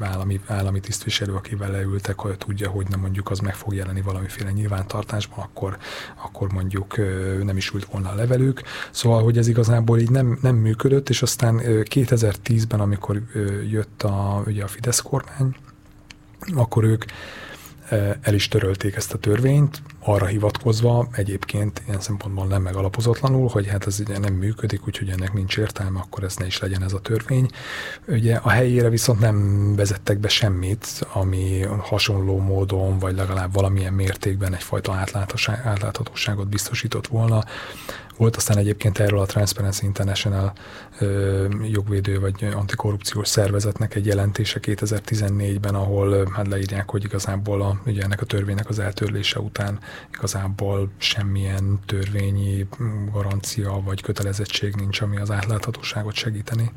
[0.00, 4.50] állami, állami tisztviselő, akivel leültek, hogy tudja, hogy nem mondjuk az meg fog jelenni valamiféle
[4.50, 5.76] nyilvántartásban, akkor,
[6.24, 6.96] akkor mondjuk
[7.42, 8.62] nem is ült volna a levelük.
[8.90, 13.22] Szóval, hogy ez igazából így nem, nem működött, és aztán 2010-ben, amikor
[13.70, 15.56] jött a, ugye a Fidesz kormány,
[16.54, 17.04] akkor ők
[18.20, 23.86] el is törölték ezt a törvényt, arra hivatkozva egyébként ilyen szempontból nem megalapozatlanul, hogy hát
[23.86, 27.00] ez ugye nem működik, úgyhogy ennek nincs értelme, akkor ez ne is legyen ez a
[27.00, 27.48] törvény.
[28.06, 34.54] Ugye a helyére viszont nem vezettek be semmit, ami hasonló módon, vagy legalább valamilyen mértékben
[34.54, 34.92] egyfajta
[35.64, 37.44] átláthatóságot biztosított volna.
[38.16, 40.52] Volt aztán egyébként erről a Transparency International
[40.98, 48.02] ö, jogvédő vagy antikorrupciós szervezetnek egy jelentése 2014-ben, ahol hát leírják, hogy igazából a, ugye
[48.02, 49.78] ennek a törvénynek az eltörlése után
[50.12, 52.66] igazából semmilyen törvényi
[53.12, 56.70] garancia vagy kötelezettség nincs, ami az átláthatóságot segíteni.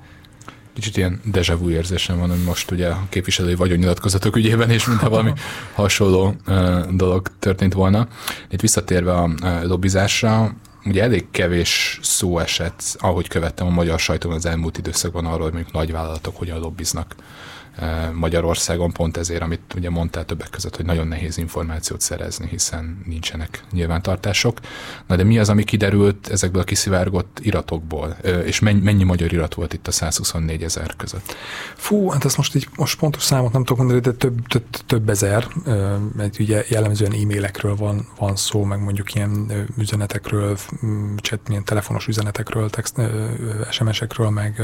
[0.74, 5.10] Kicsit ilyen deja vu érzésem van, hogy most ugye a képviselői vagyonnyilatkozatok ügyében, és mintha
[5.10, 5.34] valami
[5.74, 6.36] hasonló
[6.92, 8.08] dolog történt volna.
[8.50, 9.30] Itt visszatérve a
[9.64, 15.44] lobbizásra, ugye elég kevés szó esett, ahogy követtem a magyar sajton az elmúlt időszakban arról,
[15.44, 17.16] hogy mondjuk nagyvállalatok hogyan lobbiznak
[18.14, 23.64] Magyarországon, pont ezért, amit ugye mondtál többek között, hogy nagyon nehéz információt szerezni, hiszen nincsenek
[23.72, 24.60] nyilvántartások.
[25.08, 28.18] Na de mi az, ami kiderült ezekből a kiszivárgott iratokból?
[28.46, 31.36] És mennyi, magyar irat volt itt a 124 ezer között?
[31.76, 35.10] Fú, hát ezt most így most pontos számot nem tudok mondani, de több, több, több
[35.10, 35.48] ezer,
[36.16, 40.58] mert ugye jellemzően e-mailekről van, van szó, meg mondjuk ilyen üzenetekről,
[41.22, 43.02] chat, milyen telefonos üzenetekről, text,
[43.72, 44.62] SMS-ekről, meg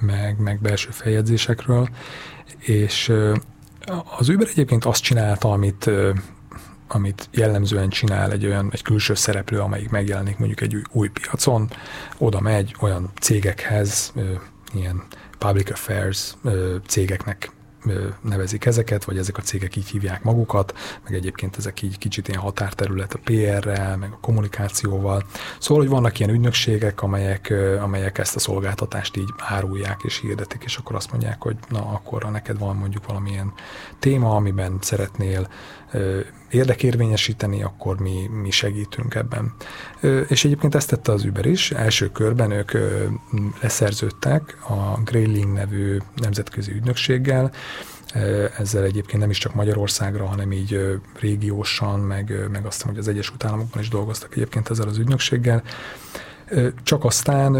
[0.00, 1.88] meg, meg belső feljegyzésekről,
[2.58, 3.12] és
[4.18, 5.90] az Uber egyébként azt csinálta, amit
[6.90, 11.70] amit jellemzően csinál egy olyan egy külső szereplő, amelyik megjelenik mondjuk egy új, új piacon,
[12.18, 14.12] oda megy olyan cégekhez,
[14.72, 15.02] ilyen
[15.38, 16.36] public affairs
[16.86, 17.50] cégeknek
[18.20, 22.40] nevezik ezeket, vagy ezek a cégek így hívják magukat, meg egyébként ezek így kicsit ilyen
[22.40, 25.24] határterület a PR-rel, meg a kommunikációval.
[25.58, 30.76] Szóval, hogy vannak ilyen ügynökségek, amelyek, amelyek ezt a szolgáltatást így árulják és hirdetik, és
[30.76, 33.52] akkor azt mondják, hogy na, akkor neked van mondjuk valamilyen
[33.98, 35.48] téma, amiben szeretnél
[36.50, 39.54] érdekérvényesíteni, akkor mi, mi segítünk ebben.
[40.28, 41.70] És egyébként ezt tette az Uber is.
[41.70, 42.72] Első körben ők
[43.60, 47.52] leszerződtek a Grayling nevű nemzetközi ügynökséggel,
[48.58, 53.44] Ezzel egyébként nem is csak Magyarországra, hanem így régiósan, meg, meg azt hogy az Egyesült
[53.44, 55.62] Államokban is dolgoztak egyébként ezzel az ügynökséggel.
[56.82, 57.52] Csak aztán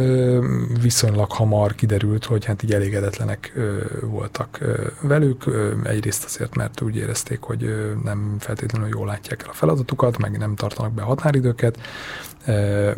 [0.81, 3.53] viszonylag hamar kiderült, hogy hát így elégedetlenek
[4.01, 4.59] voltak
[5.01, 5.44] velük.
[5.85, 10.55] Egyrészt azért, mert úgy érezték, hogy nem feltétlenül jól látják el a feladatukat, meg nem
[10.55, 11.79] tartanak be határidőket.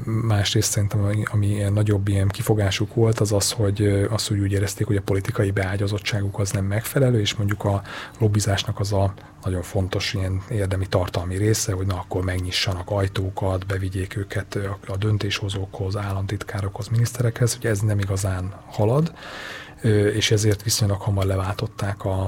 [0.04, 4.52] Másrészt szerintem, ami, ami ilyen nagyobb ilyen kifogásuk volt, az az, hogy azt hogy úgy
[4.52, 7.82] érezték, hogy a politikai beágyazottságuk az nem megfelelő, és mondjuk a
[8.18, 14.16] lobbizásnak az a nagyon fontos ilyen érdemi tartalmi része, hogy na akkor megnyissanak ajtókat, bevigyék
[14.16, 19.12] őket a döntéshozókhoz, államtitkárokhoz, miniszterekhez, hogy ez nem igazán halad,
[20.14, 22.22] és ezért viszonylag hamar leváltották a,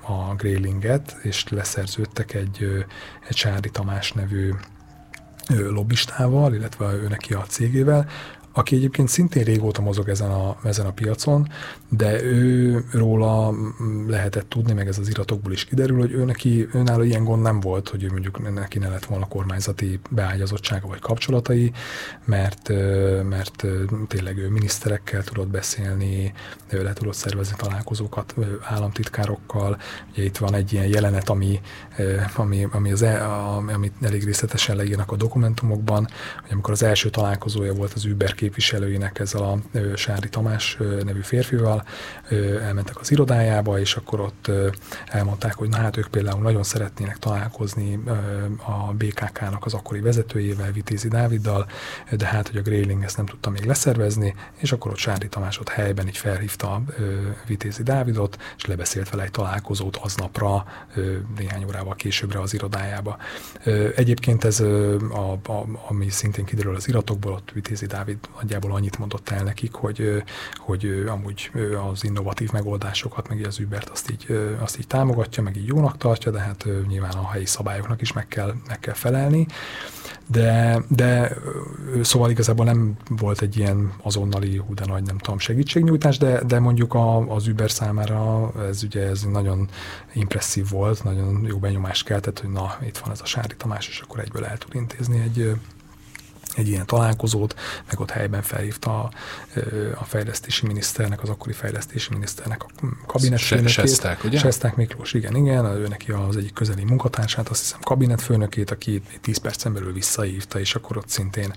[0.00, 2.86] a Grélinget, és leszerződtek egy,
[3.28, 4.52] egy Sári Tamás nevű
[5.48, 8.08] lobbistával, illetve ő neki a cégével,
[8.58, 11.48] aki egyébként szintén régóta mozog ezen a, ezen a piacon,
[11.88, 13.54] de ő róla
[14.06, 17.60] lehetett tudni, meg ez az iratokból is kiderül, hogy ő neki, önálló ilyen gond nem
[17.60, 21.72] volt, hogy ő mondjuk neki ne lett volna kormányzati beágyazottsága vagy kapcsolatai,
[22.24, 22.68] mert,
[23.28, 23.66] mert
[24.08, 26.32] tényleg ő miniszterekkel tudott beszélni,
[26.70, 29.78] le tudott szervezni találkozókat államtitkárokkal.
[30.12, 31.60] Ugye itt van egy ilyen jelenet, ami,
[32.34, 36.08] ami, ami az, e, amit elég részletesen leírnak a dokumentumokban,
[36.40, 39.58] hogy amikor az első találkozója volt az Uber képviselőinek ezzel a
[39.96, 41.84] Sári Tamás nevű férfival,
[42.62, 44.50] elmentek az irodájába, és akkor ott
[45.06, 47.98] elmondták, hogy na hát ők például nagyon szeretnének találkozni
[48.66, 51.66] a BKK-nak az akkori vezetőjével, Vitézi Dáviddal,
[52.10, 55.58] de hát, hogy a Gréling ezt nem tudta még leszervezni, és akkor ott Sári Tamás
[55.58, 56.82] ott helyben így felhívta
[57.46, 60.66] Vitézi Dávidot, és lebeszélt vele egy találkozót aznapra,
[61.36, 63.16] néhány órával későbbre az irodájába.
[63.96, 69.28] Egyébként ez, a, a, ami szintén kiderül az iratokból, ott Vitézi Dávid nagyjából annyit mondott
[69.28, 70.22] el nekik, hogy,
[70.56, 71.50] hogy amúgy
[71.90, 74.26] az innovatív megoldásokat, meg az Ubert azt így,
[74.60, 78.28] azt így támogatja, meg így jónak tartja, de hát nyilván a helyi szabályoknak is meg
[78.28, 79.46] kell, meg kell felelni.
[80.26, 81.36] De, de
[82.02, 86.58] szóval igazából nem volt egy ilyen azonnali, hú, de nagy, nem tudom, segítségnyújtás, de, de
[86.58, 89.68] mondjuk a, az Uber számára ez ugye ez nagyon
[90.12, 94.00] impresszív volt, nagyon jó benyomást keltett, hogy na, itt van ez a Sári Tamás, és
[94.00, 95.54] akkor egyből el tud intézni egy,
[96.58, 97.54] egy ilyen találkozót,
[97.86, 99.10] meg ott helyben felhívta a,
[99.94, 102.66] a fejlesztési miniszternek, az akkori fejlesztési miniszternek a
[103.06, 103.72] kabinetfőnökét.
[103.72, 104.38] Sesták, ugye?
[104.38, 109.38] Sesták Miklós, igen, igen, ő neki az egyik közeli munkatársát, azt hiszem kabinetfőnökét, aki 10
[109.38, 111.54] percen belül visszahívta, és akkor ott szintén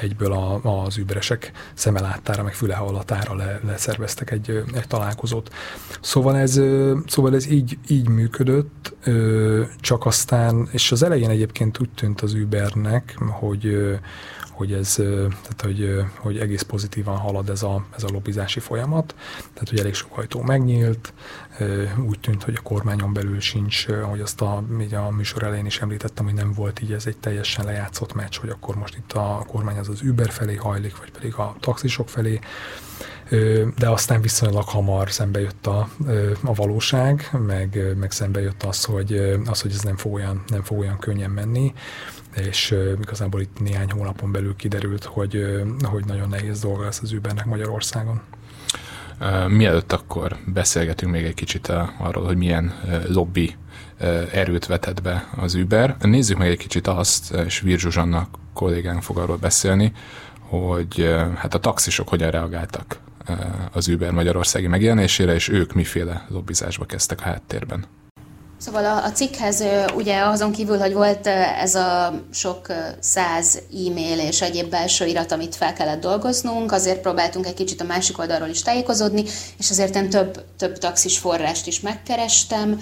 [0.00, 5.50] egyből a, az überesek szeme láttára, meg füle hallatára le, leszerveztek egy, egy találkozót.
[6.00, 6.60] Szóval ez,
[7.06, 8.94] szóval ez így, így működött,
[9.80, 13.69] csak aztán, és az elején egyébként úgy tűnt az Ubernek, hogy
[14.60, 19.14] hogy ez, tehát hogy, hogy egész pozitívan halad ez a, ez a lobbizási folyamat,
[19.52, 21.12] tehát hogy elég sok ajtó megnyílt,
[22.06, 25.80] úgy tűnt, hogy a kormányon belül sincs, ahogy azt a, így a műsor elején is
[25.80, 29.44] említettem, hogy nem volt így ez egy teljesen lejátszott meccs, hogy akkor most itt a
[29.46, 32.40] kormány az az Uber felé hajlik, vagy pedig a taxisok felé,
[33.78, 35.88] de aztán viszonylag hamar szembe jött a,
[36.42, 40.62] a valóság, meg, meg szembe jött az, hogy, az, hogy ez nem fog olyan, nem
[40.62, 41.72] fog olyan könnyen menni,
[42.36, 45.44] és igazából itt néhány hónapon belül kiderült, hogy,
[45.82, 48.20] hogy nagyon nehéz dolga lesz az Ubernek Magyarországon.
[49.48, 52.74] Mielőtt akkor beszélgetünk még egy kicsit arról, hogy milyen
[53.08, 53.56] lobby
[54.32, 55.96] erőt vetett be az Uber.
[56.00, 59.92] Nézzük meg egy kicsit azt, és Vir Zsuzsannak kollégánk fog arról beszélni,
[60.40, 63.00] hogy hát a taxisok hogyan reagáltak
[63.72, 67.84] az Uber magyarországi megjelenésére, és ők miféle lobbizásba kezdtek a háttérben.
[68.60, 72.66] Szóval a, a cikkhez ugye azon kívül, hogy volt ez a sok
[73.00, 77.84] száz e-mail és egyéb belső irat, amit fel kellett dolgoznunk, azért próbáltunk egy kicsit a
[77.84, 79.24] másik oldalról is tájékozódni,
[79.58, 82.80] és azért én több, több taxis forrást is megkerestem,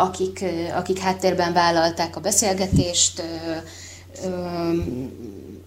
[0.00, 3.22] akik, akik háttérben vállalták a beszélgetést,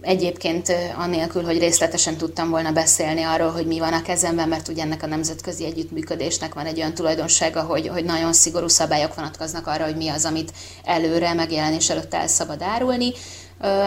[0.00, 4.82] egyébként anélkül, hogy részletesen tudtam volna beszélni arról, hogy mi van a kezemben, mert ugye
[4.82, 9.84] ennek a nemzetközi együttműködésnek van egy olyan tulajdonsága, hogy, hogy nagyon szigorú szabályok vonatkoznak arra,
[9.84, 10.52] hogy mi az, amit
[10.84, 13.12] előre megjelenés előtt el szabad árulni.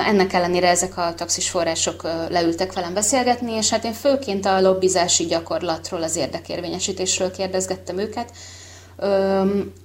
[0.07, 5.25] Ennek ellenére ezek a taxis források leültek velem beszélgetni, és hát én főként a lobbizási
[5.25, 8.31] gyakorlatról, az érdekérvényesítésről kérdezgettem őket.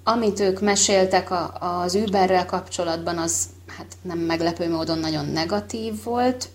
[0.04, 1.28] Amit ők meséltek
[1.60, 6.48] az Uberrel kapcsolatban, az hát nem meglepő módon nagyon negatív volt.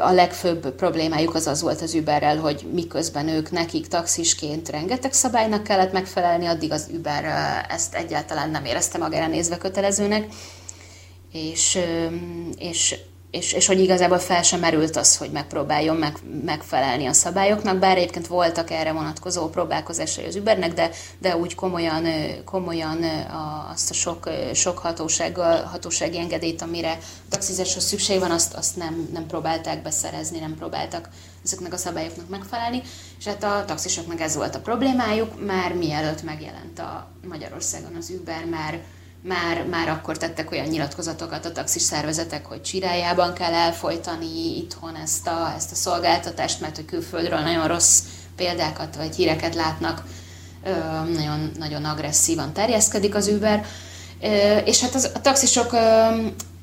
[0.00, 5.62] A legfőbb problémájuk az az volt az Uberrel, hogy miközben ők nekik taxisként rengeteg szabálynak
[5.62, 7.24] kellett megfelelni, addig az Uber
[7.68, 10.26] ezt egyáltalán nem érezte magára nézve kötelezőnek.
[11.32, 11.78] És,
[12.58, 12.96] és
[13.34, 17.96] és, és hogy igazából fel sem merült az, hogy megpróbáljon meg, megfelelni a szabályoknak, bár
[17.96, 22.06] egyébként voltak erre vonatkozó próbálkozásai az Ubernek, de, de úgy komolyan,
[22.44, 23.04] komolyan
[23.72, 29.26] azt a sok, sok hatósággal, hatósági engedélyt, amire taxizáshoz szükség van, azt, azt nem, nem
[29.26, 31.08] próbálták beszerezni, nem próbáltak
[31.44, 32.82] ezeknek a szabályoknak megfelelni,
[33.18, 38.44] és hát a taxisoknak ez volt a problémájuk, már mielőtt megjelent a Magyarországon az Uber,
[38.44, 38.80] már
[39.28, 45.26] már, már akkor tettek olyan nyilatkozatokat a taxis szervezetek, hogy csirájában kell elfolytani itthon ezt
[45.26, 48.02] a, ezt a szolgáltatást, mert hogy külföldről nagyon rossz
[48.36, 50.02] példákat vagy híreket látnak,
[51.16, 53.64] nagyon, nagyon agresszívan terjeszkedik az Uber.
[54.64, 55.72] És hát az, a taxisok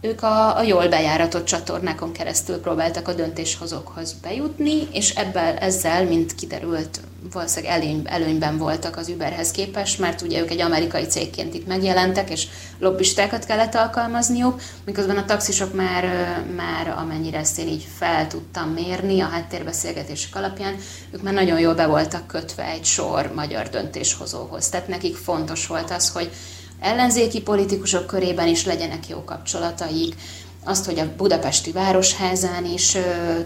[0.02, 6.36] ők a, a jól bejáratott csatornákon keresztül próbáltak a döntéshozókhoz bejutni, és ebben ezzel, mint
[6.36, 7.00] kiderült,
[7.32, 12.30] valószínűleg előny, előnyben voltak az Uberhez képest, mert ugye ők egy amerikai cégként itt megjelentek,
[12.30, 12.48] és
[12.80, 16.04] lobbistákat kellett alkalmazniuk, miközben a taxisok már,
[16.56, 20.76] már amennyire ezt én így fel tudtam mérni a háttérbeszélgetések alapján,
[21.12, 24.70] ők már nagyon jól be voltak kötve egy sor magyar döntéshozóhoz.
[24.70, 26.32] Tehát nekik fontos volt az, hogy
[26.82, 30.16] ellenzéki politikusok körében is legyenek jó kapcsolataik,
[30.64, 32.98] azt, hogy a budapesti városházán is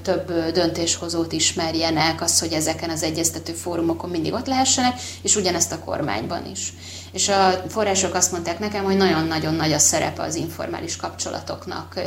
[0.02, 5.80] több döntéshozót ismerjenek, az, hogy ezeken az egyeztető fórumokon mindig ott lehessenek, és ugyanezt a
[5.80, 6.74] kormányban is.
[7.12, 12.00] És a források azt mondták nekem, hogy nagyon-nagyon nagy a szerepe az informális kapcsolatoknak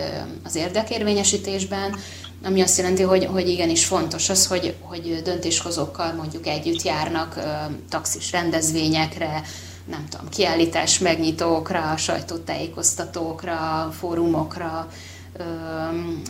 [0.45, 1.97] az érdekérvényesítésben,
[2.45, 7.39] ami azt jelenti, hogy, hogy igenis fontos az, hogy, hogy döntéshozókkal mondjuk együtt járnak
[7.89, 9.43] taxis rendezvényekre,
[9.89, 14.89] nem tudom, kiállítás megnyitókra, sajtótájékoztatókra, fórumokra,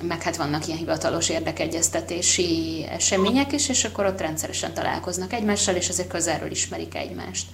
[0.03, 5.89] meg hát vannak ilyen hivatalos érdekegyeztetési események is, és akkor ott rendszeresen találkoznak egymással, és
[5.89, 7.47] azért közelről ismerik egymást.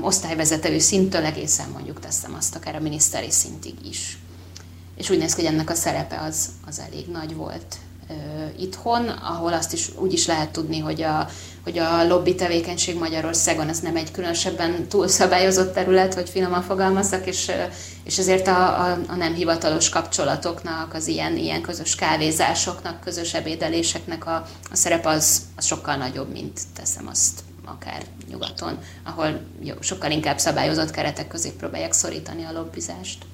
[0.00, 4.18] Osztályvezetői szinttől egészen mondjuk teszem azt akár a miniszteri szintig is.
[4.96, 7.76] És úgy néz ki, hogy ennek a szerepe az, az elég nagy volt
[8.58, 11.28] itthon, ahol azt is úgy is lehet tudni, hogy a,
[11.64, 17.50] hogy a lobby tevékenység Magyarországon ez nem egy különösebben túlszabályozott terület, hogy finoman fogalmazzak, és,
[18.04, 24.26] és ezért a, a, a nem hivatalos kapcsolatoknak, az ilyen, ilyen közös kávézásoknak, közös ebédeléseknek
[24.26, 30.10] a, a szerep az, az sokkal nagyobb, mint teszem azt akár nyugaton, ahol jó, sokkal
[30.10, 33.26] inkább szabályozott keretek közé próbálják szorítani a lobbizást.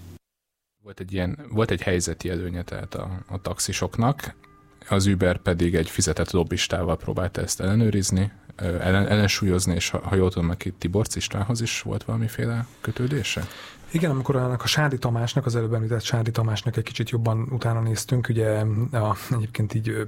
[0.83, 4.35] Volt egy, ilyen, volt egy helyzeti előnye tehát a, a taxisoknak,
[4.89, 10.31] az Uber pedig egy fizetett lobbistával próbálta ezt ellenőrizni, ellen, ellensúlyozni, és ha, ha jól
[10.31, 13.47] tudom, itt Tibor Istvánhoz is volt valamiféle kötődése?
[13.93, 17.81] Igen, amikor annak a Sádi Tamásnak, az előbb említett Sádi Tamásnak egy kicsit jobban utána
[17.81, 20.07] néztünk, ugye a, egyébként így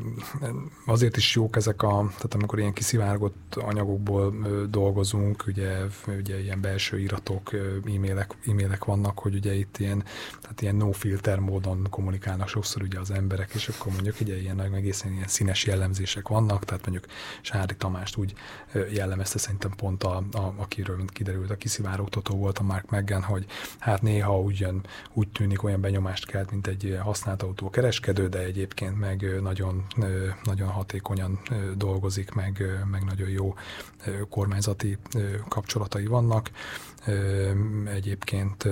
[0.86, 4.34] azért is jók ezek a, tehát amikor ilyen kiszivárgott anyagokból
[4.70, 5.78] dolgozunk, ugye,
[6.18, 7.50] ugye ilyen belső iratok,
[7.94, 10.04] e-mailek, e-mailek vannak, hogy ugye itt ilyen,
[10.40, 14.60] tehát ilyen no filter módon kommunikálnak sokszor ugye az emberek, és akkor mondjuk ugye ilyen
[14.60, 18.32] egészen ilyen színes jellemzések vannak, tehát mondjuk Sádi Tamást úgy
[18.92, 23.46] jellemezte szerintem pont a, a akiről, mint kiderült, a kiszivárogtató volt a Mark Meggan, hogy
[23.78, 28.98] hát néha ugyan úgy tűnik olyan benyomást kelt, mint egy használt autó kereskedő, de egyébként
[28.98, 29.84] meg nagyon,
[30.44, 31.40] nagyon hatékonyan
[31.76, 33.54] dolgozik, meg, meg nagyon jó
[34.28, 34.98] kormányzati
[35.48, 36.50] kapcsolatai vannak.
[37.84, 38.68] Egyébként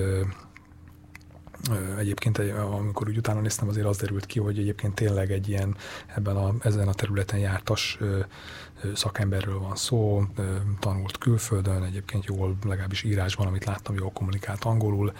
[1.98, 5.76] Egyébként, amikor úgy utána néztem, azért az derült ki, hogy egyébként tényleg egy ilyen
[6.14, 7.98] ebben a, ezen a területen jártas
[8.94, 10.22] szakemberről van szó,
[10.80, 15.12] tanult külföldön, egyébként jól, legalábbis írásban, amit láttam, jól kommunikált angolul,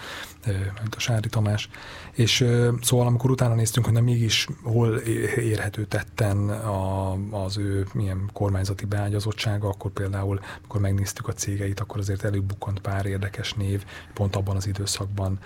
[0.80, 1.68] mint a Sári Tamás.
[2.12, 2.46] És
[2.82, 4.96] szóval amikor utána néztünk, hogy nem mégis hol
[5.36, 7.12] érhető tetten a,
[7.44, 13.06] az ő milyen kormányzati beágyazottsága, akkor például, amikor megnéztük a cégeit, akkor azért előbukkant pár
[13.06, 15.38] érdekes név, pont abban az időszakban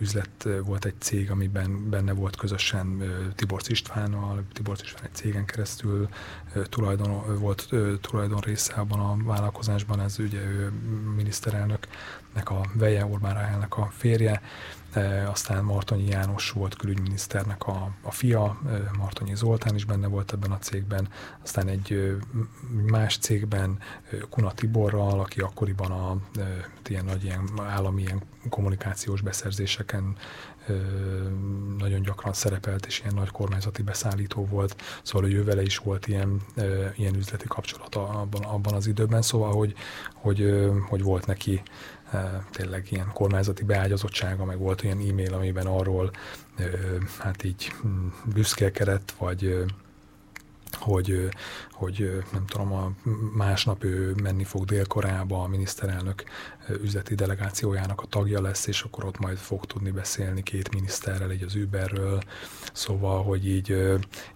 [0.00, 3.02] üzlet volt egy cég, amiben benne volt közösen
[3.34, 6.08] Tibor Istvánnal, Tibor István egy cégen keresztül
[6.68, 7.68] tulajdon volt
[8.00, 10.72] tulajdon része abban a vállalkozásban, ez ugye ő
[12.34, 14.40] miniszterelnöknek a veje, Orbán Ráhelnek a férje,
[15.26, 18.60] aztán Martonyi János volt külügyminiszternek a, a fia,
[18.98, 21.08] Martonyi Zoltán is benne volt ebben a cégben,
[21.42, 22.16] aztán egy
[22.86, 23.78] más cégben
[24.30, 26.16] Kuna Tiborral, aki akkoriban a
[26.88, 30.16] ilyen nagy ilyen állami ilyen kommunikációs beszerzéseken
[31.78, 36.40] nagyon gyakran szerepelt, és ilyen nagy kormányzati beszállító volt, szóval ő vele is volt ilyen,
[36.96, 39.74] ilyen üzleti kapcsolata abban, abban az időben, szóval hogy,
[40.14, 41.62] hogy, hogy volt neki
[42.50, 46.10] tényleg ilyen kormányzati beágyazottsága, meg volt olyan e-mail, amiben arról
[47.18, 49.64] hát így hm, büszkélkedett, vagy
[50.74, 51.28] hogy,
[51.72, 52.92] hogy nem tudom, a
[53.34, 56.24] másnap ő menni fog Dél-Koreába, a miniszterelnök
[56.82, 61.42] üzleti delegációjának a tagja lesz, és akkor ott majd fog tudni beszélni két miniszterrel, így
[61.42, 62.22] az Uberről,
[62.72, 63.70] szóval, hogy így,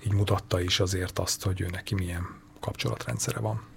[0.07, 2.27] így mutatta is azért azt, hogy ő neki milyen
[2.61, 3.68] kapcsolatrendszere van.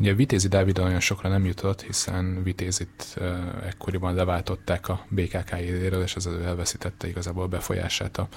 [0.00, 3.18] Ugye Vitézi Dávid olyan sokra nem jutott, hiszen Vitézit
[3.66, 8.28] ekkoriban leváltották a BKK éréről, és az elveszítette igazából befolyását a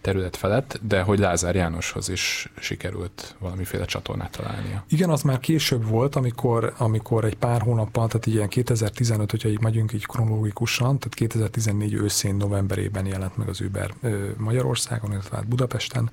[0.00, 4.84] terület felett, de hogy Lázár Jánoshoz is sikerült valamiféle csatornát találnia.
[4.88, 9.60] Igen, az már később volt, amikor, amikor egy pár hónappal, tehát ilyen 2015, hogyha így
[9.60, 13.94] megyünk így kronológikusan, tehát 2014 őszén, novemberében jelent meg az Uber
[14.36, 16.10] Magyarországon, illetve hát Budapesten,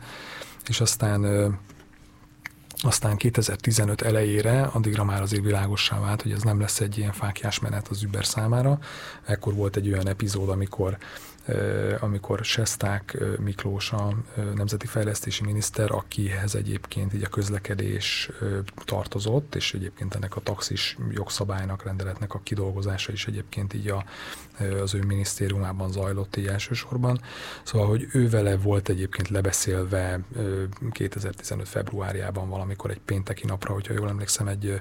[0.67, 1.21] és aztán
[2.81, 7.59] aztán 2015 elejére, addigra már azért világossá vált, hogy ez nem lesz egy ilyen fákjás
[7.59, 8.79] menet az Uber számára.
[9.25, 10.97] Ekkor volt egy olyan epizód, amikor
[11.99, 14.13] amikor Sesták Miklós a
[14.55, 18.29] nemzeti fejlesztési miniszter, akihez egyébként így a közlekedés
[18.85, 24.05] tartozott, és egyébként ennek a taxis jogszabálynak, rendeletnek a kidolgozása is egyébként így a,
[24.81, 27.21] az ő minisztériumában zajlott így elsősorban.
[27.63, 30.19] Szóval, hogy ő vele volt egyébként lebeszélve
[30.91, 34.79] 2015 februárjában valamikor egy pénteki napra, hogyha jól emlékszem, egy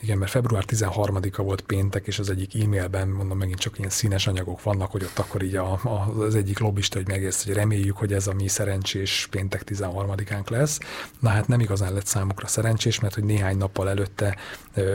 [0.00, 4.26] igen, mert február 13-a volt péntek, és az egyik e-mailben, mondom, megint csak ilyen színes
[4.26, 7.96] anyagok vannak, hogy ott akkor így a, a, az egyik lobbista, hogy megérsz, hogy reméljük,
[7.96, 10.78] hogy ez a mi szerencsés péntek 13-ánk lesz.
[11.20, 14.36] Na hát nem igazán lett számukra szerencsés, mert hogy néhány nappal előtte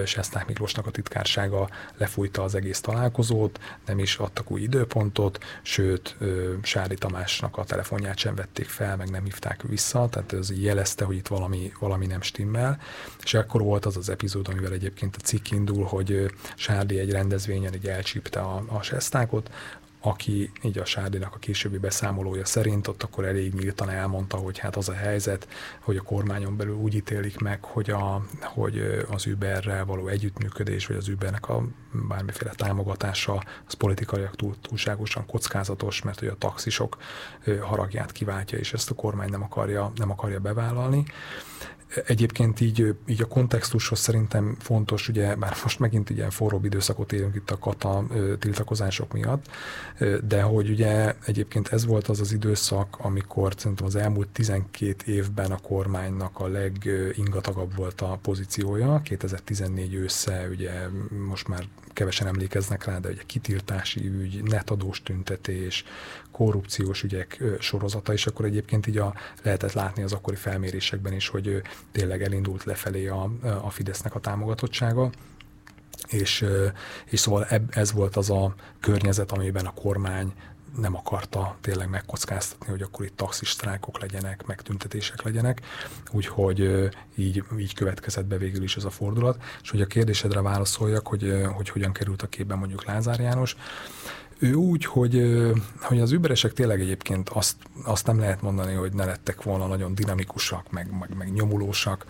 [0.05, 6.17] Sesták Miklósnak a titkársága lefújta az egész találkozót, nem is adtak új időpontot, sőt,
[6.61, 11.15] Sári Tamásnak a telefonját sem vették fel, meg nem hívták vissza, tehát ez jelezte, hogy
[11.15, 12.79] itt valami, valami nem stimmel,
[13.23, 17.73] és akkor volt az az epizód, amivel egyébként a cikk indul, hogy Sárdi egy rendezvényen
[17.73, 19.49] így elcsípte a, a sesztákot,
[20.01, 24.75] aki így a Sárdinak a későbbi beszámolója szerint ott akkor elég nyíltan elmondta, hogy hát
[24.75, 25.47] az a helyzet,
[25.79, 30.97] hogy a kormányon belül úgy ítélik meg, hogy, a, hogy az Uberrel való együttműködés, vagy
[30.97, 31.63] az Ubernek a
[32.07, 36.97] bármiféle támogatása, az politikaiak túl, túlságosan kockázatos, mert hogy a taxisok
[37.61, 41.05] haragját kiváltja, és ezt a kormány nem akarja, nem akarja bevállalni.
[42.05, 47.35] Egyébként így, így a kontextushoz szerintem fontos, ugye bár most megint ilyen forróbb időszakot élünk
[47.35, 48.05] itt a kata
[48.39, 49.45] tiltakozások miatt,
[50.23, 55.51] de hogy ugye egyébként ez volt az az időszak, amikor szerintem az elmúlt 12 évben
[55.51, 59.01] a kormánynak a legingatagabb volt a pozíciója.
[59.03, 60.71] 2014 ősze, ugye
[61.27, 61.63] most már
[61.93, 65.83] kevesen emlékeznek rá, de ugye kitiltási ügy, netadós tüntetés,
[66.31, 69.13] korrupciós ügyek sorozata, és akkor egyébként így a,
[69.43, 71.61] lehetett látni az akkori felmérésekben is, hogy
[71.91, 75.09] tényleg elindult lefelé a, a Fidesznek a támogatottsága.
[76.07, 76.45] És,
[77.05, 80.33] és szóval ez volt az a környezet, amiben a kormány
[80.77, 85.61] nem akarta tényleg megkockáztatni, hogy akkor itt taxisztrákok legyenek, megtüntetések legyenek,
[86.11, 89.43] úgyhogy így, így következett be végül is ez a fordulat.
[89.61, 93.55] És hogy a kérdésedre válaszoljak, hogy, hogy hogyan került a képben mondjuk Lázár János,
[94.41, 95.41] ő úgy, hogy,
[95.81, 99.95] hogy az überesek tényleg egyébként azt, azt nem lehet mondani, hogy ne lettek volna nagyon
[99.95, 102.05] dinamikusak, meg, meg, meg nyomulósak,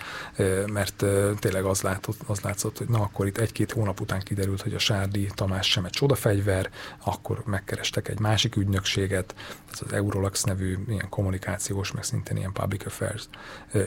[0.73, 1.05] mert
[1.39, 4.79] tényleg az, látott, az látszott, hogy na akkor itt egy-két hónap után kiderült, hogy a
[4.79, 6.69] Sárdi Tamás sem egy csodafegyver,
[7.03, 9.35] akkor megkerestek egy másik ügynökséget,
[9.71, 13.29] ez az Eurolax nevű ilyen kommunikációs, meg szintén ilyen public affairs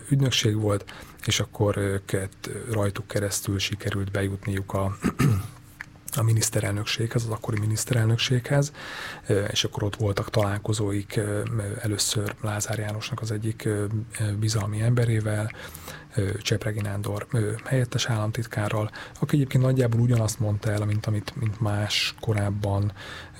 [0.08, 0.84] ügynökség volt,
[1.26, 4.96] és akkor őket rajtuk keresztül sikerült bejutniuk a
[6.16, 8.72] a miniszterelnökséghez, az akkori miniszterelnökséghez,
[9.50, 11.20] és akkor ott voltak találkozóik
[11.82, 13.68] először Lázár Jánosnak az egyik
[14.38, 15.50] bizalmi emberével,
[16.38, 17.26] Csepregi Nándor
[17.64, 18.90] helyettes államtitkárral,
[19.20, 22.92] aki egyébként nagyjából ugyanazt mondta el, mint amit mint más korábban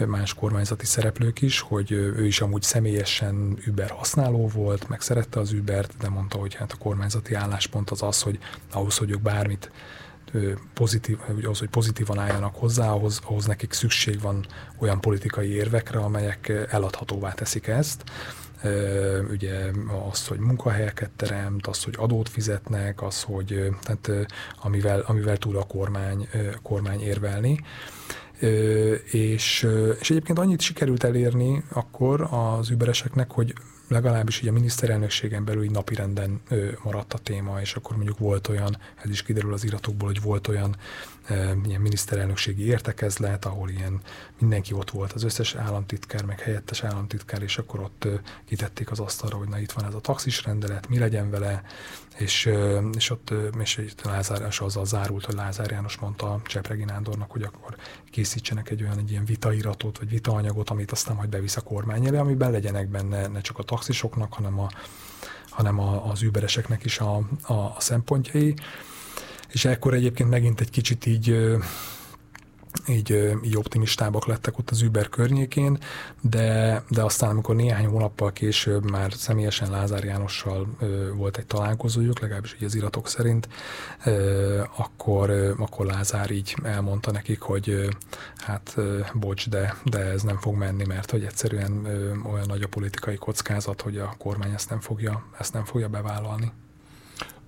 [0.07, 5.53] más kormányzati szereplők is, hogy ő is amúgy személyesen Uber használó volt, meg szerette az
[5.53, 8.39] Ubert, de mondta, hogy hát a kormányzati álláspont az az, hogy
[8.72, 9.70] ahhoz, hogy ők bármit
[10.74, 14.47] pozitív, az, hogy pozitívan álljanak hozzá, ahhoz, ahhoz nekik szükség van
[14.78, 18.05] olyan politikai érvekre, amelyek eladhatóvá teszik ezt.
[19.30, 19.70] Ugye
[20.11, 24.28] az, hogy munkahelyeket teremt, az, hogy adót fizetnek, az, hogy tehát,
[24.62, 26.28] amivel, amivel tud a kormány,
[26.62, 27.61] kormány érvelni.
[29.11, 29.68] És,
[30.01, 33.55] és egyébként annyit sikerült elérni akkor az übereseknek, hogy
[33.89, 36.41] legalábbis így a miniszterelnökségen belül így napirenden
[36.82, 40.49] maradt a téma, és akkor mondjuk volt olyan, ez is kiderül az iratokból, hogy volt
[40.49, 40.76] olyan
[41.64, 44.01] ilyen miniszterelnökségi értekezlet, ahol ilyen
[44.39, 48.09] mindenki ott volt, az összes államtitkár, meg helyettes államtitkár, és akkor ott
[48.45, 51.62] kitették az asztalra, hogy na itt van ez a taxis rendelet, mi legyen vele,
[52.18, 52.51] és,
[52.97, 57.77] és ott és Lázár, és azzal zárult, hogy Lázár János mondta Csepregi Nándornak, hogy akkor
[58.11, 62.16] készítsenek egy olyan egy ilyen vitairatot, vagy vitaanyagot, amit aztán majd bevisz a kormány elé,
[62.16, 64.68] amiben legyenek benne ne csak a taxisoknak, hanem a
[65.55, 68.55] hanem a, az übereseknek is a, a, a szempontjai.
[69.55, 71.57] És ekkor egyébként megint egy kicsit így
[72.89, 75.79] így, így optimistábbak lettek ott az Uber környékén,
[76.21, 82.21] de, de aztán amikor néhány hónappal később már személyesen Lázár Jánossal ö, volt egy találkozójuk,
[82.21, 83.49] legalábbis így az iratok szerint,
[84.05, 87.89] ö, akkor, ö, akkor Lázár így elmondta nekik, hogy ö,
[88.37, 92.63] hát ö, bocs, de, de ez nem fog menni, mert hogy egyszerűen ö, olyan nagy
[92.63, 96.53] a politikai kockázat, hogy a kormány ezt nem fogja, ezt nem fogja bevállalni.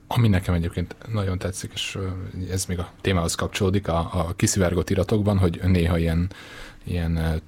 [0.07, 1.99] Ami nekem egyébként nagyon tetszik, és
[2.51, 6.31] ez még a témához kapcsolódik, a, a kiszivárgott iratokban, hogy néha ilyen,
[6.85, 7.43] ilyen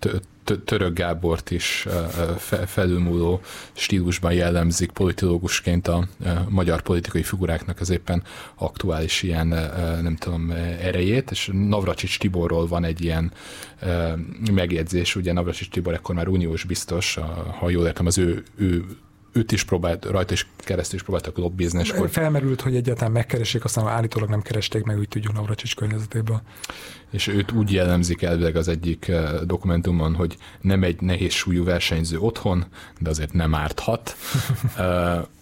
[0.64, 1.86] török Gábort is
[2.66, 3.40] felülmúló
[3.72, 6.06] stílusban jellemzik politológusként a
[6.48, 8.22] magyar politikai figuráknak az éppen
[8.54, 9.46] aktuális ilyen,
[10.02, 10.50] nem tudom,
[10.80, 13.32] erejét, és Navracsics Tiborról van egy ilyen
[14.52, 17.18] megjegyzés, ugye Navracsics Tibor ekkor már uniós biztos,
[17.58, 18.84] ha jól értem, az ő, ő
[19.38, 21.80] őt is próbált, rajta is keresztül is próbáltak lobbizni.
[21.80, 22.10] És akkor...
[22.10, 26.42] Felmerült, hogy egyáltalán megkeressék, aztán állítólag nem keresték meg, úgy tudjuk Navracsics környezetéből.
[27.10, 32.18] És őt úgy jellemzik elvileg az egyik eh, dokumentumon, hogy nem egy nehéz súlyú versenyző
[32.18, 32.64] otthon,
[32.98, 34.16] de azért nem árthat.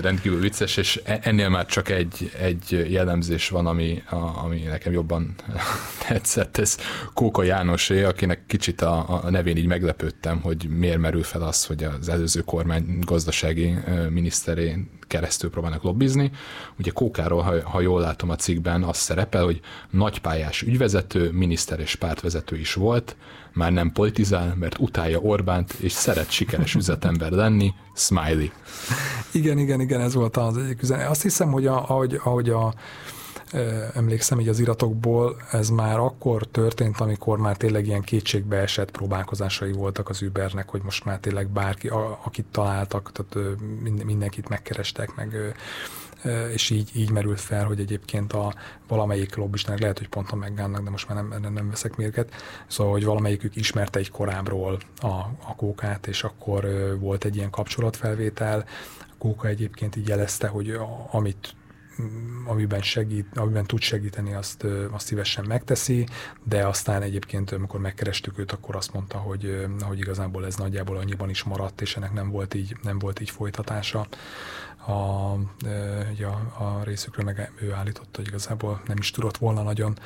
[0.00, 4.92] Rendkívül vicces, és e- ennél már csak egy, egy jellemzés van, ami, a, ami nekem
[4.92, 5.34] jobban
[6.08, 6.56] tetszett.
[6.56, 6.78] Ez
[7.14, 11.84] Kóka Jánosé, akinek kicsit a, a nevén így meglepődtem, hogy miért merül fel az, hogy
[11.84, 13.74] az előző kormány gazdasági
[14.10, 16.30] miniszterén keresztül próbálnak lobbizni.
[16.78, 21.94] Ugye Kókáról, ha, ha jól látom a cikkben, az szerepel, hogy nagypályás ügyvezető, miniszter és
[21.94, 23.16] pártvezető is volt,
[23.52, 28.48] már nem politizál, mert utálja Orbánt, és szeret sikeres üzletember lenni, smiley.
[29.32, 31.08] Igen, igen, igen, ez volt az egyik üzenet.
[31.08, 32.74] Azt hiszem, hogy a, ahogy, ahogy a,
[33.94, 39.72] emlékszem így az iratokból, ez már akkor történt, amikor már tényleg ilyen kétségbe esett próbálkozásai
[39.72, 41.88] voltak az Ubernek, hogy most már tényleg bárki,
[42.24, 43.58] akit találtak, tehát
[44.04, 45.54] mindenkit megkerestek, meg
[46.52, 48.54] és így, így merült fel, hogy egyébként a
[48.88, 52.34] valamelyik lobbistának, lehet, hogy pont a megánnak, de most már nem, nem, veszek mérget,
[52.66, 55.06] szóval, hogy valamelyikük ismerte egy korábbról a,
[55.46, 56.68] a kókát, és akkor
[57.00, 58.64] volt egy ilyen kapcsolatfelvétel.
[59.00, 60.78] A kóka egyébként így jelezte, hogy
[61.10, 61.56] amit
[62.44, 66.06] amiben, segít, amiben tud segíteni, azt, azt szívesen megteszi,
[66.44, 71.30] de aztán egyébként, amikor megkerestük őt, akkor azt mondta, hogy, hogy igazából ez nagyjából annyiban
[71.30, 74.06] is maradt, és ennek nem volt így, nem volt így folytatása
[74.86, 75.32] a,
[76.12, 79.98] ugye a, a részükről meg ő állította, hogy igazából nem is tudott volna nagyon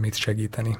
[0.00, 0.78] mit segíteni.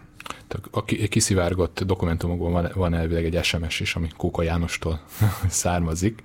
[0.70, 5.00] A kiszivárgott dokumentumokban van, van elvileg egy SMS is, ami Kóka Jánostól
[5.48, 6.22] származik.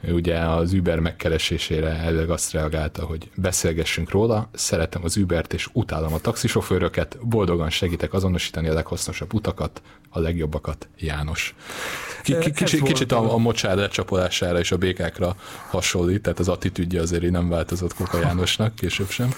[0.00, 5.68] Ő ugye az Uber megkeresésére elvileg azt reagálta, hogy beszélgessünk róla, szeretem az Ubert és
[5.72, 11.54] utálom a taxisofőröket, boldogan segítek azonosítani a leghasznosabb utakat, a legjobbakat, János.
[12.22, 15.36] Kicsit, kicsit a, a mocsár lecsapolására és a békákra
[15.70, 19.30] hasonlít, tehát az attitűdje azért nem változott Koka Jánosnak, később sem.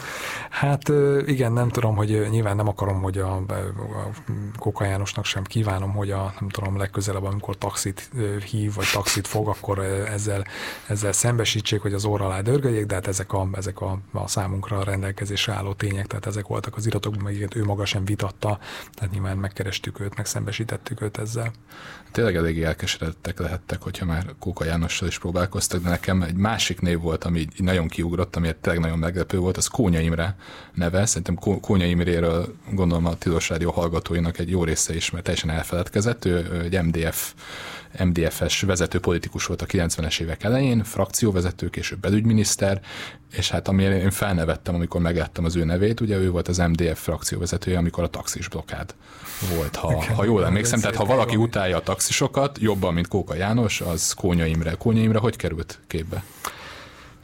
[0.51, 0.93] Hát
[1.27, 4.00] igen, nem tudom, hogy nyilván nem akarom, hogy a, a
[4.59, 8.11] Koka Jánosnak sem kívánom, hogy a nem tudom, legközelebb, amikor taxit
[8.51, 10.45] hív, vagy taxit fog, akkor ezzel,
[10.87, 14.85] ezzel szembesítsék, hogy az orra alá dörgöljék, de hát ezek a, ezek a, a számunkra
[14.85, 18.59] rendelkezésre álló tények, tehát ezek voltak az iratokban, meg ő maga sem vitatta,
[18.95, 21.53] tehát nyilván megkerestük őt, megszembesítettük őt ezzel.
[22.13, 27.01] Tényleg eléggé elkeseredettek lehettek, hogyha már Kóka Jánossal is próbálkoztak, de nekem egy másik név
[27.01, 30.37] volt, ami nagyon kiugrott, ami tényleg nagyon meglepő volt, az Kónya Imre
[30.75, 31.07] neve.
[31.07, 36.25] Szerintem Kónya Imréről gondolom a Tilos Rádió hallgatóinak egy jó része is, mert teljesen elfeledkezett.
[36.25, 37.35] Ő egy MDF
[38.05, 42.81] MDF-es vezető politikus volt a 90-es évek elején, frakcióvezető, később belügyminiszter,
[43.33, 47.03] és hát amire én felnevettem, amikor megláttam az ő nevét, ugye ő volt az MDF
[47.03, 48.95] frakcióvezetője, amikor a taxis blokkád
[49.55, 50.81] volt, ha, ha jól emlékszem.
[50.81, 54.73] Tehát ha valaki utálja a taxisokat jobban, mint Kóka János, az Kónya Imre.
[54.73, 56.23] Kónya Imre hogy került képbe?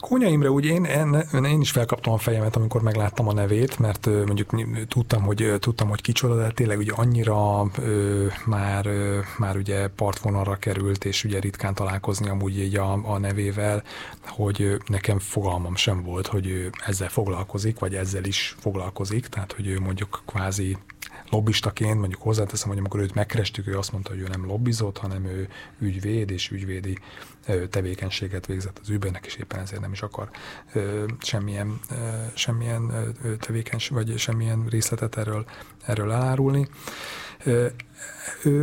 [0.08, 4.06] Kónya Imre, úgy én, én, én is felkaptam a fejemet, amikor megláttam a nevét, mert
[4.06, 4.50] mondjuk
[4.88, 10.56] tudtam, hogy, tudtam, hogy kicsoda, de tényleg ugye annyira ö, már, ö, már ugye partvonalra
[10.56, 13.82] került, és ugye ritkán találkozni amúgy így a, a nevével,
[14.26, 19.66] hogy nekem fogalmam sem volt, hogy ő ezzel foglalkozik, vagy ezzel is foglalkozik, tehát hogy
[19.66, 20.76] ő mondjuk kvázi
[21.30, 25.24] lobbistaként, mondjuk hozzáteszem, hogy amikor őt megkerestük, ő azt mondta, hogy ő nem lobbizott, hanem
[25.24, 25.48] ő
[25.78, 26.98] ügyvéd és ügyvédi
[27.70, 30.30] tevékenységet végzett az Ubernek, és éppen ezért nem is akar
[31.18, 31.80] semmilyen,
[32.34, 35.44] semmilyen tevékenység, vagy semmilyen részletet erről,
[35.84, 36.68] erről elárulni.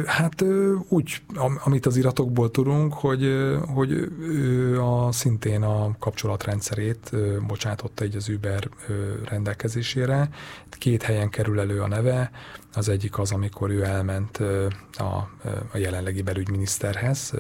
[0.05, 0.43] Hát
[0.87, 1.21] úgy,
[1.63, 7.11] amit az iratokból tudunk, hogy, hogy ő a, szintén a kapcsolatrendszerét
[7.47, 8.69] bocsátotta így az Uber
[9.25, 10.29] rendelkezésére.
[10.69, 12.31] Két helyen kerül elő a neve,
[12.73, 14.37] az egyik az, amikor ő elment
[14.91, 15.29] a,
[15.71, 17.33] a jelenlegi belügyminiszterhez,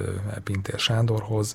[0.43, 1.53] Pintér Sándorhoz.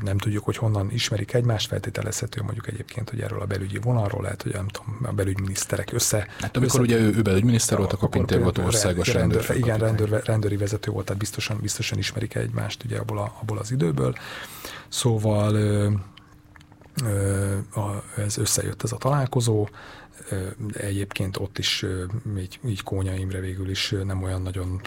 [0.00, 4.42] Nem tudjuk, hogy honnan ismerik egymást, feltételezhető mondjuk egyébként, hogy erről a belügyi vonalról lehet,
[4.42, 6.26] hogy nem tudom, a belügyminiszterek össze.
[6.40, 9.41] Hát amikor össze, ugye ő, ő belügyminiszter volt, akkor Pintér volt országos rendőr.
[9.46, 13.58] Rendőr igen, rendőr, rendőri vezető volt, tehát biztosan, biztosan ismerik egymást ugye abból, a, abból
[13.58, 14.14] az időből.
[14.88, 15.56] Szóval
[18.16, 19.68] ez összejött ez a találkozó,
[20.72, 21.84] Egyébként ott is
[22.38, 24.80] így, így Kónya Imre végül is nem olyan nagyon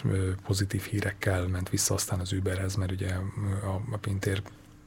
[0.45, 3.14] pozitív hírekkel ment vissza aztán az Uberhez, mert ugye
[3.64, 4.41] a, a Pintér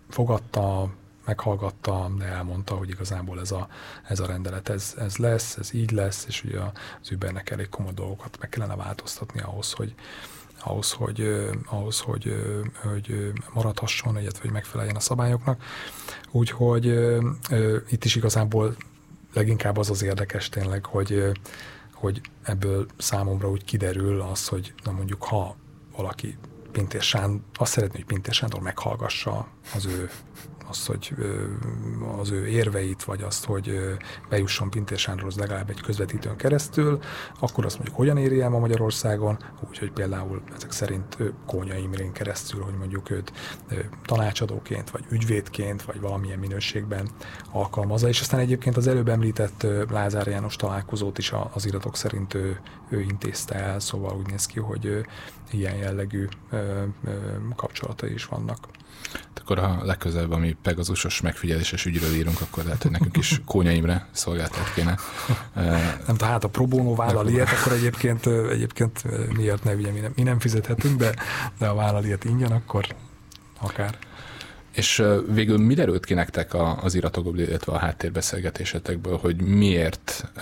[0.09, 0.91] fogadta,
[1.29, 3.69] meghallgatta, de elmondta, hogy igazából ez a,
[4.09, 6.61] ez a rendelet ez, ez lesz, ez így lesz, és ugye
[7.01, 9.95] az Ubernek elég komoly dolgokat meg kellene változtatni ahhoz, hogy,
[10.61, 12.35] ahhoz, hogy, ahhoz, hogy,
[12.83, 15.63] hogy maradhasson, illetve hogy megfeleljen a szabályoknak.
[16.31, 16.87] Úgyhogy
[17.89, 18.77] itt is igazából
[19.33, 21.33] leginkább az az érdekes tényleg, hogy,
[21.95, 25.57] hogy ebből számomra úgy kiderül az, hogy na mondjuk ha
[25.97, 26.39] valaki
[26.73, 30.11] Pintér Sándor, azt szeretné, hogy Pintér Sándor meghallgassa az ő
[30.69, 31.15] azt, hogy
[32.19, 33.97] az ő érveit, vagy azt, hogy
[34.29, 36.99] bejusson Pintér Sándorhoz legalább egy közvetítőn keresztül,
[37.39, 39.39] akkor azt mondjuk hogyan éri el ma Magyarországon,
[39.69, 41.17] úgyhogy például ezek szerint
[41.47, 43.33] Kónya Imrén keresztül, hogy mondjuk őt
[44.05, 47.09] tanácsadóként, vagy ügyvédként, vagy valamilyen minőségben
[47.51, 52.61] alkalmazza, és aztán egyébként az előbb említett Lázár János találkozót is az iratok szerint ő,
[52.89, 55.05] ő intézte el, szóval úgy néz ki, hogy
[55.51, 56.29] ilyen jellegű
[57.57, 58.69] kapcsolatai is vannak.
[59.41, 64.09] Akkor ha legközelebb, ami Pegazusos megfigyeléses ügyről írunk, akkor lehet, hogy nekünk is Kónya Imre
[64.13, 64.99] szolgáltat kéne.
[66.07, 69.03] Nem, tehát a pro bono vállal ilyet, akkor egyébként, egyébként
[69.37, 71.15] miért ne, ugye mi nem, mi nem fizethetünk, de,
[71.59, 72.87] de a vállal ilyet ingyen, akkor
[73.61, 73.99] akár.
[74.79, 75.03] És
[75.33, 80.33] végül mi derült ki nektek az iratokból, illetve a háttérbeszélgetésetekből, hogy miért,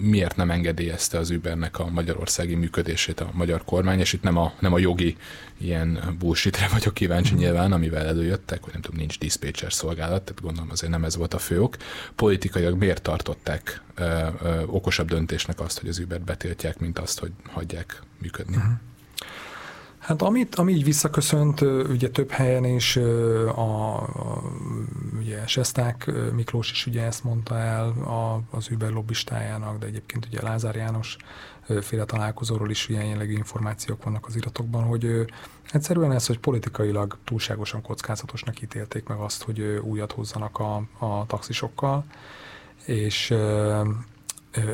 [0.00, 4.52] miért nem engedélyezte az Ubernek a magyarországi működését a magyar kormány, és itt nem a,
[4.58, 5.16] nem a jogi
[5.58, 7.36] ilyen bullshitre vagyok kíváncsi mm.
[7.36, 11.34] nyilván, amivel előjöttek, hogy nem tudom, nincs dispatcher szolgálat, tehát gondolom azért nem ez volt
[11.34, 11.76] a fő ok.
[12.14, 13.82] Politikaiak miért tartották
[14.66, 18.56] okosabb döntésnek azt, hogy az Uber-t betiltják, mint azt, hogy hagyják működni?
[18.56, 18.72] Mm.
[20.08, 24.42] Hát amit, ami így visszaköszönt, ugye több helyen is a, a
[25.18, 30.42] ugye Sesták Miklós is ugye ezt mondta el a, az Uber lobbistájának, de egyébként ugye
[30.42, 31.16] Lázár János
[31.80, 35.24] féle találkozóról is ilyen jellegű információk vannak az iratokban, hogy
[35.72, 42.04] egyszerűen ez, hogy politikailag túlságosan kockázatosnak ítélték meg azt, hogy újat hozzanak a, a taxisokkal,
[42.84, 43.34] és,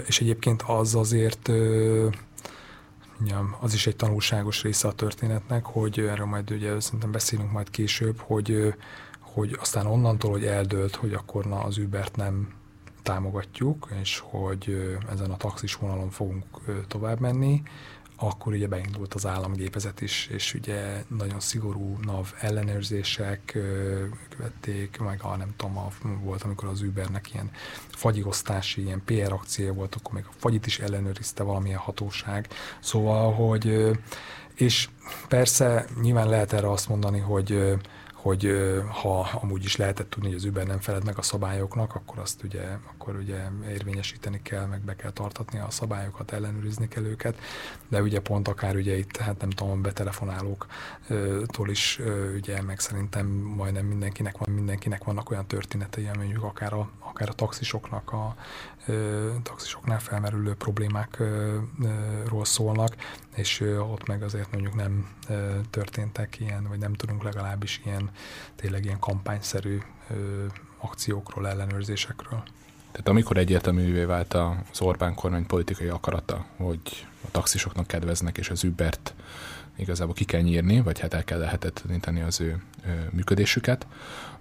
[0.07, 1.51] és egyébként az azért
[3.25, 7.71] mondjam, az is egy tanulságos része a történetnek, hogy erről majd ugye szerintem beszélünk majd
[7.71, 8.75] később, hogy,
[9.21, 12.49] hogy aztán onnantól, hogy eldőlt, hogy akkor na az Ubert nem
[13.03, 16.45] támogatjuk, és hogy ezen a taxis vonalon fogunk
[16.89, 17.63] tovább menni,
[18.17, 23.59] akkor ugye beindult az államgépezet is, és ugye nagyon szigorú NAV ellenőrzések
[24.29, 25.91] követték, meg a nem tudom, a,
[26.23, 27.51] volt, amikor az Ubernek ilyen
[27.89, 32.49] fagyigosztási, ilyen PR akció volt, akkor még a fagyit is ellenőrizte valamilyen hatóság.
[32.81, 33.93] Szóval, hogy
[34.55, 34.89] és
[35.29, 37.75] persze nyilván lehet erre azt mondani, hogy
[38.25, 38.51] hogy
[38.89, 42.43] ha amúgy is lehetett tudni, hogy az Uber nem feled meg a szabályoknak, akkor azt
[42.43, 42.63] ugye,
[42.93, 43.37] akkor ugye
[43.69, 47.39] érvényesíteni kell, meg be kell tartatni a szabályokat, ellenőrizni kell őket,
[47.89, 52.01] de ugye pont akár ugye itt, hát nem tudom, betelefonálóktól is
[52.35, 57.33] ugye, meg szerintem majdnem mindenkinek van, mindenkinek vannak olyan történetei, mondjuk akár a, akár a
[57.33, 58.37] taxisoknak a
[59.43, 62.97] taxisoknál felmerülő problémákról szólnak,
[63.35, 65.09] és ott meg azért mondjuk nem
[65.71, 68.11] történtek ilyen, vagy nem tudunk legalábbis ilyen
[68.57, 69.79] tényleg ilyen kampányszerű
[70.79, 72.43] akciókról, ellenőrzésekről.
[72.91, 78.65] Tehát amikor egyértelművé vált az Orbán kormány politikai akarata, hogy a taxisoknak kedveznek, és az
[78.65, 79.15] Ubert
[79.77, 82.63] igazából ki kell nyírni, vagy hát el kell lehetetleníteni az ő,
[83.11, 83.87] működésüket,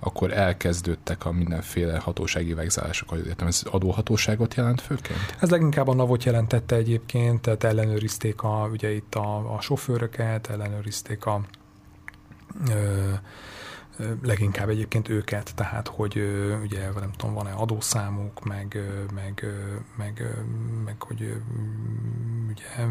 [0.03, 5.35] akkor elkezdődtek a mindenféle hatósági vegzálások, hogy értem, ez adóhatóságot jelent főként?
[5.39, 11.25] Ez leginkább a NAVot jelentette egyébként, tehát ellenőrizték a, ugye itt a, a sofőröket, ellenőrizték
[11.25, 11.41] a
[12.69, 13.11] ö,
[14.21, 16.17] leginkább egyébként őket, tehát hogy
[16.61, 18.79] ugye nem tudom, van-e adószámuk, meg,
[19.13, 19.45] meg,
[19.97, 20.23] meg,
[20.85, 21.41] meg hogy
[22.49, 22.85] ugye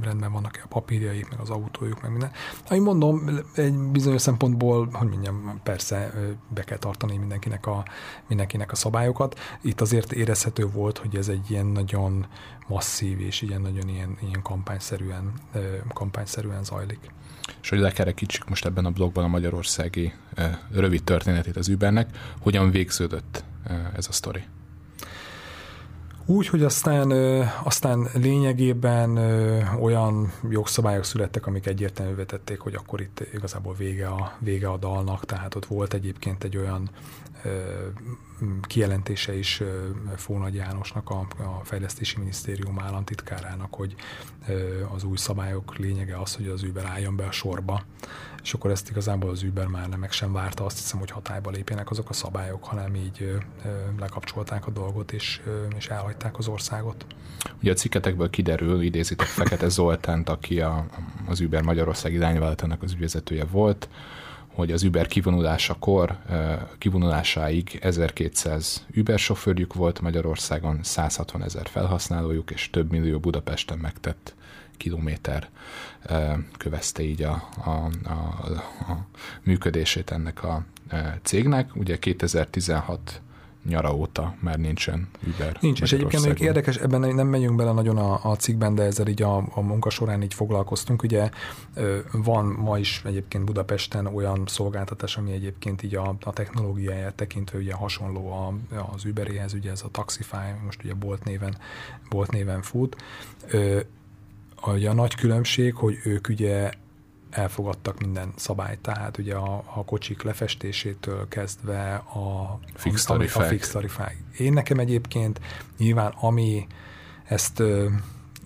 [0.00, 2.30] rendben vannak a papírjaik, meg az autójuk, meg minden.
[2.68, 6.12] Ahogy mondom, egy bizonyos szempontból, hogy mondjam, persze
[6.48, 7.84] be kell tartani mindenkinek a,
[8.26, 9.38] mindenkinek a szabályokat.
[9.60, 12.26] Itt azért érezhető volt, hogy ez egy ilyen nagyon
[12.66, 15.32] masszív és ilyen nagyon ilyen, ilyen kampányszerűen,
[15.94, 17.10] kampányszerűen zajlik.
[17.62, 20.12] És hogy lekerekítsük most ebben a blogban a magyarországi
[20.72, 23.44] rövid történetét az Ubernek, hogyan végződött
[23.96, 24.42] ez a sztori?
[26.30, 27.10] Úgy, hogy aztán,
[27.62, 29.16] aztán lényegében
[29.80, 35.24] olyan jogszabályok születtek, amik egyértelművé tették, hogy akkor itt igazából vége a, vége a dalnak,
[35.24, 36.90] tehát ott volt egyébként egy olyan
[38.62, 39.62] kijelentése is
[40.16, 43.94] Fónagy Jánosnak, a, a Fejlesztési Minisztérium államtitkárának, hogy
[44.94, 47.82] az új szabályok lényege az, hogy az Uber álljon be a sorba,
[48.42, 51.50] és akkor ezt igazából az Uber már nem meg sem várta, azt hiszem, hogy hatályba
[51.50, 53.38] lépjenek azok a szabályok, hanem így
[53.98, 55.40] lekapcsolták a dolgot, és,
[55.76, 57.06] és elhagyták az országot.
[57.62, 60.86] Ugye a cikketekből kiderül, idézitek Fekete Zoltánt, aki a,
[61.26, 63.88] az Uber Magyarország irányvállalatának az ügyvezetője volt,
[64.54, 66.18] hogy az Uber kivonulásakor,
[66.78, 74.34] kivonulásáig 1200 Uber sofőrjük volt Magyarországon, 160 ezer felhasználójuk, és több millió Budapesten megtett
[74.76, 75.48] kilométer
[76.58, 77.70] kövezte így a, a,
[78.04, 78.46] a,
[78.92, 79.06] a
[79.42, 80.64] működését ennek a
[81.22, 81.76] cégnek.
[81.76, 83.20] Ugye 2016
[83.64, 85.56] nyara óta már nincsen Uber.
[85.60, 89.06] Nincs, és egyébként még érdekes, ebben nem megyünk bele nagyon a, a cikkben, de ezzel
[89.06, 91.02] így a, a munka során így foglalkoztunk.
[91.02, 91.30] Ugye
[92.12, 97.74] van ma is egyébként Budapesten olyan szolgáltatás, ami egyébként így a, a technológiáját tekintve ugye
[97.74, 98.54] hasonló a,
[98.94, 101.56] az Uberéhez, ugye ez a Taxify, most ugye Bolt néven,
[102.08, 102.96] Bolt néven fut.
[104.66, 106.70] Ugye a nagy különbség, hogy ők ugye
[107.30, 113.44] elfogadtak minden szabályt, tehát ugye a, a kocsik lefestésétől kezdve a fix tarifák.
[113.44, 114.16] A fix tarifák.
[114.38, 115.40] Én nekem egyébként
[115.78, 116.66] nyilván ami
[117.24, 117.62] ezt,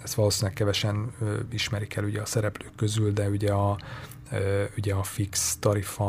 [0.02, 1.12] ezt valószínűleg kevesen
[1.50, 3.78] ismerik el ugye a szereplők közül, de ugye a,
[4.76, 6.04] ugye a fix tarifa,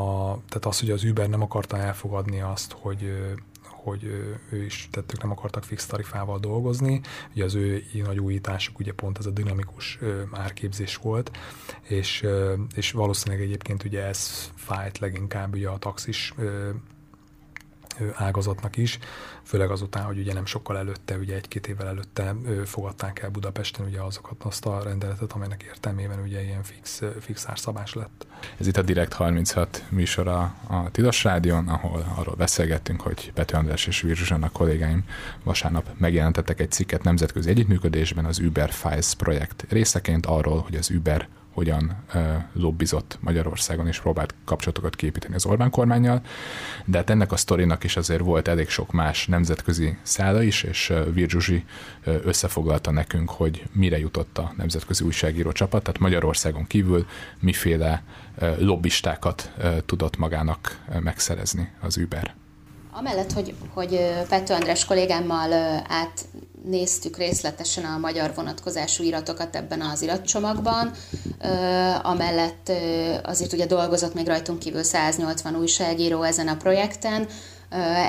[0.49, 3.13] tehát az, hogy az Uber nem akarta elfogadni azt, hogy
[3.85, 7.01] hogy ő is, tehát nem akartak fix tarifával dolgozni.
[7.33, 9.99] Ugye az ő nagy újításuk ugye pont ez a dinamikus
[10.31, 11.31] árképzés volt,
[11.81, 12.25] és,
[12.75, 16.33] és valószínűleg egyébként ugye ez fájt leginkább ugye a taxis
[18.13, 18.99] ágazatnak is,
[19.43, 22.35] főleg azután, hogy ugye nem sokkal előtte, ugye egy-két évvel előtte
[22.65, 27.93] fogadták el Budapesten ugye azokat, azt a rendeletet, amelynek értelmében ugye ilyen fix, fix árszabás
[27.93, 28.27] lett.
[28.57, 33.87] Ez itt a Direkt 36 műsora a Tilos Rádion, ahol arról beszélgettünk, hogy Pető András
[33.87, 35.03] és Virzsuzsannak kollégáim
[35.43, 41.27] vasárnap megjelentettek egy cikket nemzetközi együttműködésben az Uber Files projekt részeként arról, hogy az Uber
[41.55, 42.03] hogyan
[42.53, 46.21] lobbizott Magyarországon, és próbált kapcsolatokat képíteni az Orbán kormányjal,
[46.85, 50.93] de hát ennek a sztorinak is azért volt elég sok más nemzetközi szála is, és
[51.13, 51.65] Virzsuzsi
[52.03, 57.05] összefoglalta nekünk, hogy mire jutott a nemzetközi újságíró csapat, tehát Magyarországon kívül
[57.39, 58.03] miféle
[58.57, 59.51] lobbistákat
[59.85, 62.35] tudott magának megszerezni az Uber.
[62.97, 65.53] Amellett, hogy, hogy Pető András kollégámmal
[65.87, 70.91] átnéztük részletesen a magyar vonatkozású iratokat ebben az iratcsomagban,
[72.01, 72.71] amellett
[73.23, 77.27] azért ugye dolgozott még rajtunk kívül 180 újságíró ezen a projekten,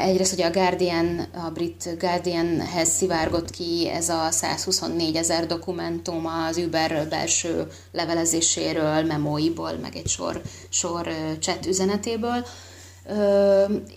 [0.05, 6.57] Egyrészt ugye a Guardian, a brit Guardianhez szivárgott ki ez a 124 ezer dokumentum az
[6.57, 11.09] Uber belső levelezéséről, memóiból, meg egy sor, sor
[11.41, 12.47] chat üzenetéből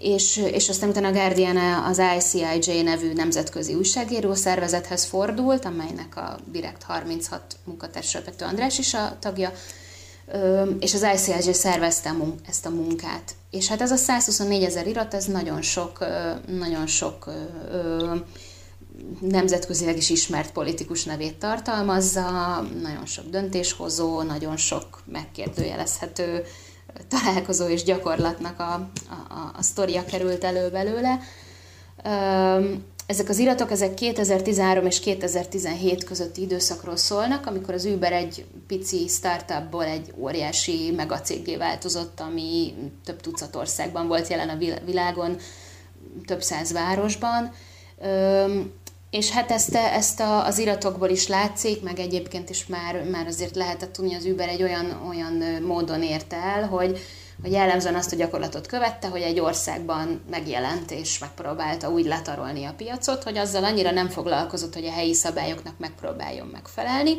[0.01, 6.37] és, és aztán utána a Guardian az ICIJ nevű nemzetközi újságíró szervezethez fordult, amelynek a
[6.51, 9.51] Direkt 36 munkatársa Pető András is a tagja,
[10.79, 12.15] és az ICIJ szervezte
[12.47, 13.35] ezt a munkát.
[13.49, 16.05] És hát ez a 124 ezer irat, ez nagyon sok,
[16.47, 17.29] nagyon sok
[19.21, 26.43] nemzetközileg is ismert politikus nevét tartalmazza, nagyon sok döntéshozó, nagyon sok megkérdőjelezhető
[27.07, 31.19] találkozó és gyakorlatnak a, a, a sztoria került elő belőle.
[33.05, 39.07] Ezek az iratok, ezek 2013 és 2017 közötti időszakról szólnak, amikor az Uber egy pici
[39.07, 42.73] startupból egy óriási megacéggé változott, ami
[43.05, 45.37] több tucat országban volt jelen a világon,
[46.25, 47.51] több száz városban.
[49.09, 53.55] És hát ezt, ezt a, az iratokból is látszik, meg egyébként is már, már azért
[53.55, 56.99] lehetett tudni, az Uber egy olyan, olyan módon érte el, hogy,
[57.41, 62.73] hogy jellemzően azt a gyakorlatot követte, hogy egy országban megjelent és megpróbálta úgy letarolni a
[62.77, 67.15] piacot, hogy azzal annyira nem foglalkozott, hogy a helyi szabályoknak megpróbáljon megfelelni,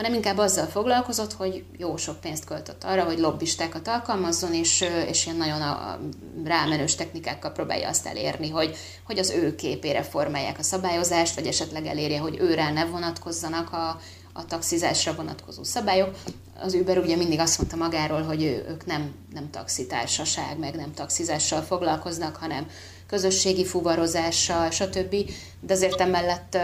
[0.00, 5.26] hanem inkább azzal foglalkozott, hogy jó sok pénzt költött arra, hogy lobbistákat alkalmazzon, és, és
[5.26, 5.98] ilyen nagyon a
[6.44, 8.76] rámenős technikákkal próbálja azt elérni, hogy,
[9.06, 14.00] hogy az ő képére formálják a szabályozást, vagy esetleg elérje, hogy őre ne vonatkozzanak a,
[14.32, 16.14] a taxizásra vonatkozó szabályok.
[16.60, 21.62] Az Uber ugye mindig azt mondta magáról, hogy ők nem, nem taxitársaság, meg nem taxizással
[21.62, 22.66] foglalkoznak, hanem
[23.10, 25.16] közösségi fuvarozással, stb.
[25.60, 26.58] De azért emellett,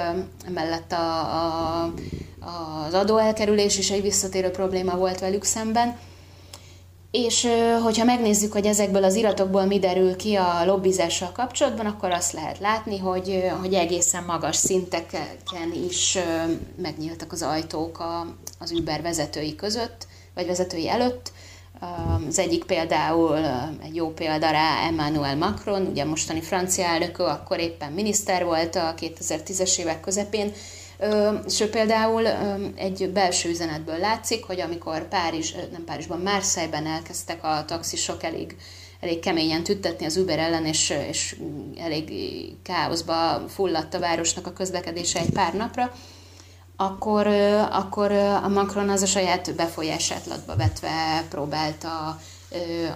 [0.46, 1.92] emellett a, a,
[2.86, 5.98] az adóelkerülés is egy visszatérő probléma volt velük szemben.
[7.10, 7.48] És
[7.82, 12.58] hogyha megnézzük, hogy ezekből az iratokból mi derül ki a lobbizással kapcsolatban, akkor azt lehet
[12.58, 16.18] látni, hogy, hogy egészen magas szinteken is
[16.82, 18.04] megnyíltak az ajtók
[18.58, 21.32] az Uber vezetői között, vagy vezetői előtt.
[21.80, 23.36] Az egyik például,
[23.82, 28.94] egy jó példa rá Emmanuel Macron, ugye mostani francia elnök, akkor éppen miniszter volt a
[28.96, 30.52] 2010-es évek közepén,
[31.46, 32.26] és például
[32.74, 38.56] egy belső üzenetből látszik, hogy amikor Párizs, nem Párizsban, Marseille-ben elkezdtek a taxisok elég,
[39.00, 41.36] elég keményen tüttetni az Uber ellen, és, és
[41.78, 42.12] elég
[42.62, 45.92] káoszba fulladt a városnak a közlekedése egy pár napra,
[46.76, 47.26] akkor,
[47.70, 52.20] akkor a Macron az a saját befolyását latba vetve próbálta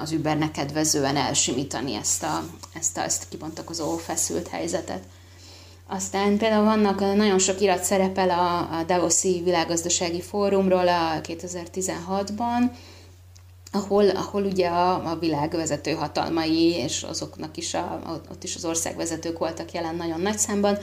[0.02, 5.02] az Ubernek kedvezően elsimítani ezt a, ezt a, ezt a kibontakozó feszült helyzetet.
[5.88, 12.70] Aztán például vannak, nagyon sok irat szerepel a, a Davoszi Világgazdasági Fórumról a 2016-ban,
[13.72, 18.00] ahol, ahol ugye a, a világ vezető hatalmai, és azoknak is, a,
[18.30, 20.78] ott is az országvezetők voltak jelen nagyon nagy számban,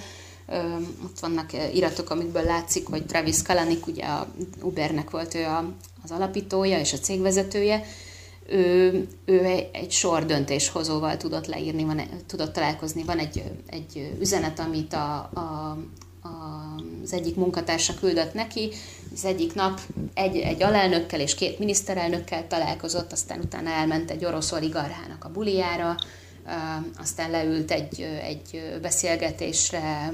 [1.05, 4.27] ott vannak iratok, amikből látszik, hogy Travis Kalanick, ugye a
[4.61, 5.73] Ubernek volt ő a,
[6.03, 7.83] az alapítója és a cégvezetője,
[8.49, 13.03] ő, ő egy sor döntéshozóval tudott leírni, van, tudott találkozni.
[13.03, 15.39] Van egy, egy üzenet, amit a, a,
[16.21, 18.71] a, az egyik munkatársa küldött neki.
[19.13, 19.81] Az egyik nap
[20.13, 25.95] egy, egy alelnökkel és két miniszterelnökkel találkozott, aztán utána elment egy orosz oligarchának a buliára,
[26.97, 30.13] aztán leült egy, egy beszélgetésre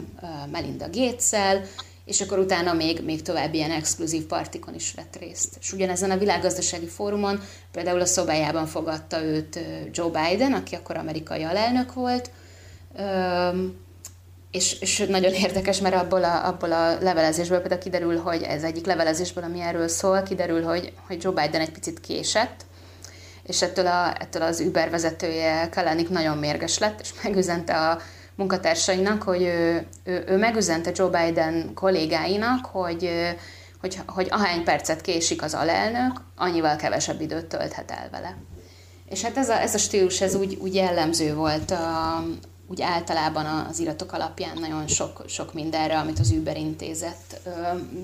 [0.52, 1.62] Melinda Gates-el,
[2.06, 5.58] és akkor utána még, még további ilyen exkluzív partikon is vett részt.
[5.60, 7.40] És ugyanezen a világgazdasági fórumon
[7.72, 9.60] például a szobájában fogadta őt
[9.92, 12.32] Joe Biden, aki akkor amerikai alelnök volt,
[14.52, 18.86] és, és nagyon érdekes, mert abból a, abból a levelezésből például kiderül, hogy ez egyik
[18.86, 22.66] levelezésből, ami erről szól, kiderül, hogy, hogy Joe Biden egy picit késett,
[23.46, 28.00] és ettől, a, ettől az Uber vezetője Kalanik nagyon mérges lett, és megüzente a
[28.36, 33.10] munkatársainak, hogy ő, ő, ő megüzente Joe Biden kollégáinak, hogy,
[33.82, 38.38] hogy, hogy ahány percet késik az alelnök, annyival kevesebb időt tölthet el vele.
[39.10, 42.24] És hát ez a, ez a stílus, ez úgy, úgy jellemző volt a,
[42.68, 47.50] úgy általában az iratok alapján nagyon sok, sok mindenre, amit az Uber intézett.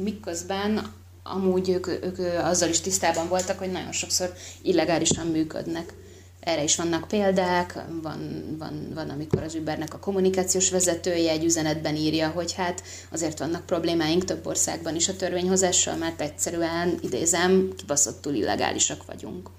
[0.03, 0.93] Miközben
[1.33, 5.93] amúgy ők, ők azzal is tisztában voltak, hogy nagyon sokszor illegálisan működnek.
[6.39, 11.95] Erre is vannak példák, van, van, van amikor az Ubernek a kommunikációs vezetője egy üzenetben
[11.95, 18.33] írja, hogy hát azért vannak problémáink több országban is a törvényhozással, mert egyszerűen, idézem, kibaszottul
[18.33, 19.49] illegálisak vagyunk.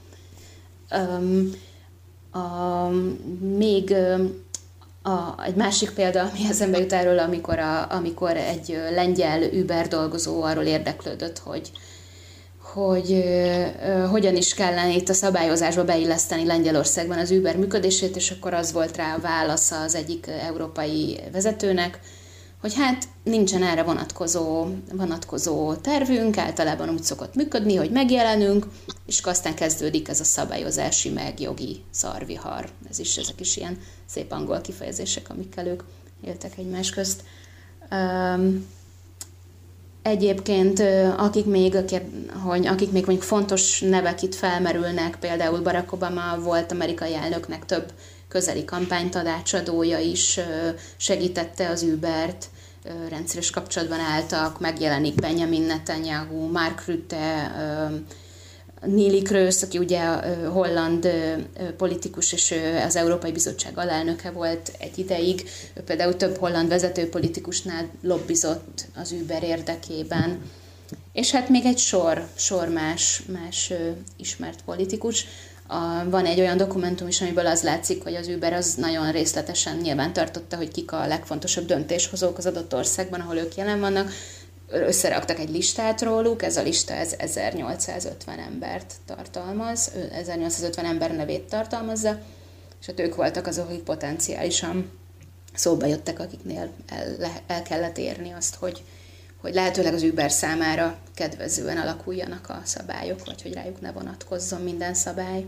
[0.90, 1.50] Um,
[2.32, 2.88] a,
[3.40, 3.94] még
[5.03, 10.42] a, egy másik példa, ami eszembe jut erről, amikor, a, amikor egy lengyel Uber dolgozó
[10.42, 11.70] arról érdeklődött, hogy,
[12.62, 18.55] hogy uh, hogyan is kellene itt a szabályozásba beilleszteni Lengyelországban az Uber működését, és akkor
[18.55, 21.98] az volt rá a válasza az egyik európai vezetőnek,
[22.61, 28.66] hogy hát nincsen erre vonatkozó, vonatkozó tervünk, általában úgy szokott működni, hogy megjelenünk,
[29.06, 32.70] és aztán kezdődik ez a szabályozási meg jogi szarvihar.
[32.90, 35.82] Ez is, ezek is ilyen szép angol kifejezések, amikkel ők
[36.24, 37.22] éltek egymás közt.
[37.90, 38.66] Um,
[40.02, 40.80] Egyébként,
[41.16, 41.76] akik még,
[42.44, 47.92] hogy akik még mondjuk fontos nevek itt felmerülnek, például Barack Obama volt amerikai elnöknek több
[48.30, 50.40] közeli kampánytanácsadója is
[50.96, 52.46] segítette az Ubert,
[53.08, 57.52] rendszeres kapcsolatban álltak, megjelenik Benjamin Netanyahu, Mark Rutte,
[58.86, 60.00] Nili Krösz, aki ugye
[60.46, 61.08] holland
[61.76, 62.54] politikus, és
[62.86, 69.12] az Európai Bizottság alelnöke volt egy ideig, ő például több holland vezető politikusnál lobbizott az
[69.12, 70.42] Uber érdekében.
[71.12, 73.72] És hát még egy sor, sor más, más
[74.16, 75.26] ismert politikus.
[75.70, 79.76] A, van egy olyan dokumentum is, amiből az látszik, hogy az Uber az nagyon részletesen
[79.76, 84.12] nyilván tartotta, hogy kik a legfontosabb döntéshozók az adott országban, ahol ők jelen vannak,
[84.68, 92.18] összeraktak egy listát róluk, ez a lista ez 1850 embert tartalmaz, 1850 ember nevét tartalmazza,
[92.80, 94.90] és hát ők voltak azok, akik potenciálisan
[95.54, 97.16] szóba jöttek, akiknél el,
[97.46, 98.82] el kellett érni azt, hogy,
[99.41, 104.95] hogy lehetőleg az Uber számára kedvezően alakuljanak a szabályok, vagy hogy rájuk ne vonatkozzon minden
[104.95, 105.45] szabály.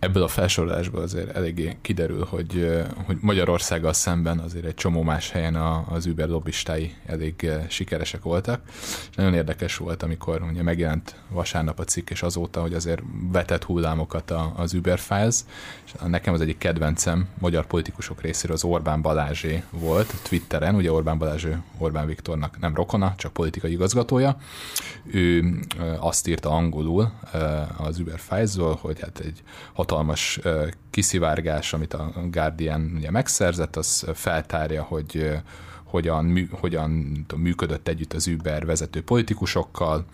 [0.00, 5.54] Ebből a felsorolásból azért eléggé kiderül, hogy, hogy Magyarországgal szemben azért egy csomó más helyen
[5.88, 8.60] az Uber lobbistái elég sikeresek voltak.
[9.10, 13.64] És nagyon érdekes volt, amikor ugye megjelent vasárnap a cikk, és azóta, hogy azért vetett
[13.64, 15.36] hullámokat az Uber Files,
[15.84, 21.18] és nekem az egyik kedvencem magyar politikusok részéről az Orbán Balázsé volt Twitteren, ugye Orbán
[21.18, 24.36] Balázsé Orbán Viktornak nem rokona, csak politikai igazgatója.
[25.04, 25.58] Ő
[25.98, 27.12] azt írta angolul
[27.76, 29.42] az Uber Files-ról, hogy hát egy
[29.90, 30.40] hatalmas
[30.90, 35.30] kiszivárgás, amit a Guardian ugye megszerzett, az feltárja, hogy
[35.84, 40.04] hogyan, hogyan tudom, működött együtt az Uber vezető politikusokkal,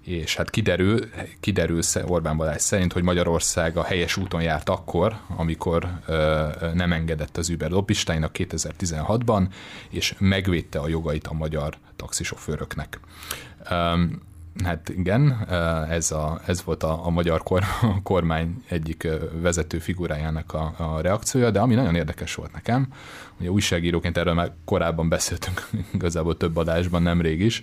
[0.00, 0.98] és hát kiderül,
[1.40, 7.36] kiderül Orbán Balázs szerint, hogy Magyarország a helyes úton járt akkor, amikor ö, nem engedett
[7.36, 9.46] az Uber lobbistáinak 2016-ban,
[9.90, 13.00] és megvédte a jogait a magyar taxisofőröknek.
[13.70, 14.20] Um,
[14.64, 15.46] Hát igen,
[15.90, 19.08] ez, a, ez volt a, a magyar kor, a kormány egyik
[19.40, 22.88] vezető figurájának a, a reakciója, de ami nagyon érdekes volt nekem,
[23.40, 27.62] ugye újságíróként erről már korábban beszéltünk igazából több adásban, nemrég is,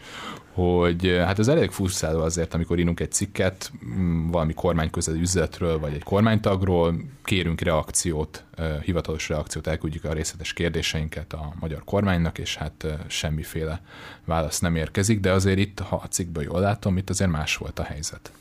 [0.60, 5.80] hogy eh, hát ez elég furszáló azért, amikor írunk egy cikket mm, valami kormányközeli üzletről,
[5.80, 12.38] vagy egy kormánytagról, kérünk reakciót, eh, hivatalos reakciót, elküldjük a részletes kérdéseinket a magyar kormánynak,
[12.38, 13.82] és hát eh, semmiféle
[14.26, 17.80] válasz nem érkezik, de azért itt, ha a cikkből jól látom, itt azért más volt
[17.80, 18.32] a helyzet.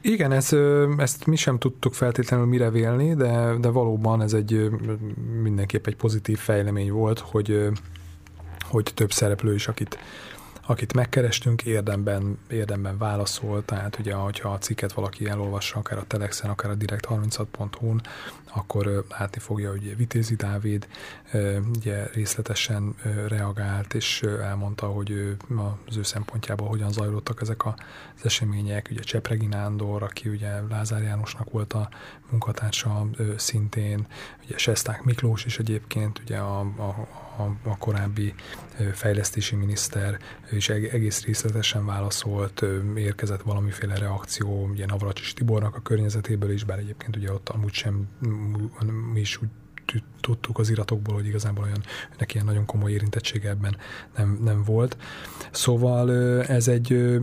[0.00, 0.52] Igen, ez,
[0.96, 4.70] ezt mi sem tudtuk feltétlenül mire vélni, de, de valóban ez egy
[5.42, 7.68] mindenképp egy pozitív fejlemény volt, hogy,
[8.62, 9.98] hogy több szereplő is, akit
[10.66, 16.50] akit megkerestünk, érdemben, érdemben válaszol, tehát ugye, hogyha a cikket valaki elolvassa, akár a Telexen,
[16.50, 18.00] akár a direkt36.hu-n,
[18.54, 20.86] akkor látni fogja, hogy Vitézi Dávid
[21.76, 22.94] ugye részletesen
[23.28, 25.36] reagált, és elmondta, hogy
[25.86, 27.74] az ő szempontjából hogyan zajlottak ezek az
[28.22, 28.88] események.
[28.90, 31.88] Ugye Csepregi Nándor, aki ugye Lázár Jánosnak volt a
[32.30, 33.06] munkatársa
[33.36, 34.06] szintén,
[34.44, 38.34] ugye Sesták Miklós is egyébként, ugye a, a, a, a korábbi
[38.92, 40.18] fejlesztési miniszter
[40.50, 42.64] is egész részletesen válaszolt,
[42.96, 48.08] érkezett valamiféle reakció, ugye Navracsis Tibornak a környezetéből is, bár egyébként ugye ott amúgy sem
[49.12, 49.48] mi is úgy
[50.24, 51.82] tudtuk az iratokból, hogy igazából olyan,
[52.18, 53.76] neki ilyen nagyon komoly érintettsége ebben
[54.16, 54.96] nem, nem volt.
[55.50, 56.12] Szóval
[56.42, 57.18] ez egy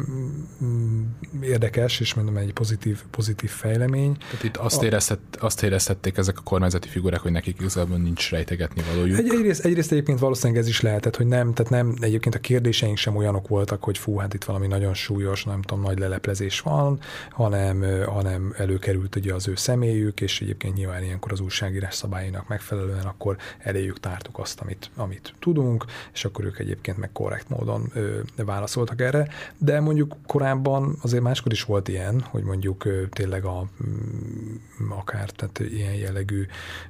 [1.41, 4.17] érdekes, és mondom, egy pozitív, pozitív fejlemény.
[4.17, 8.81] Tehát itt azt, érezhet, azt érezhették ezek a kormányzati figurák, hogy nekik igazából nincs rejtegetni
[8.93, 9.17] valójuk.
[9.17, 12.97] Egy, egyrészt, egyrészt egyébként valószínűleg ez is lehetett, hogy nem, tehát nem, egyébként a kérdéseink
[12.97, 16.99] sem olyanok voltak, hogy fú, hát itt valami nagyon súlyos, nem tudom, nagy leleplezés van,
[17.29, 23.05] hanem, hanem előkerült ugye az ő személyük, és egyébként nyilván ilyenkor az újságírás szabályainak megfelelően
[23.05, 28.19] akkor eléjük tártuk azt, amit, amit tudunk, és akkor ők egyébként meg korrekt módon ö,
[28.35, 29.27] válaszoltak erre,
[29.57, 35.29] de mondjuk korábban azért máskor is volt ilyen, hogy mondjuk ö, tényleg a mm, akár
[35.29, 36.45] tehát ilyen jellegű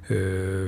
[0.08, 0.66] ö,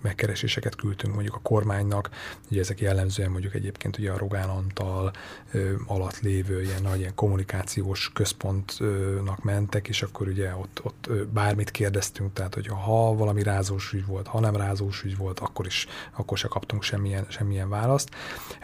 [0.00, 2.10] megkereséseket küldtünk mondjuk a kormánynak,
[2.50, 5.12] ugye ezek jellemzően mondjuk egyébként ugye a Rogán Antal
[5.52, 11.70] ö, alatt lévő ilyen nagy ilyen kommunikációs központnak mentek, és akkor ugye ott, ott bármit
[11.70, 15.86] kérdeztünk, tehát hogy ha valami rázós ügy volt, ha nem rázós ügy volt, akkor is,
[16.16, 18.10] akkor se kaptunk semmilyen, semmilyen választ.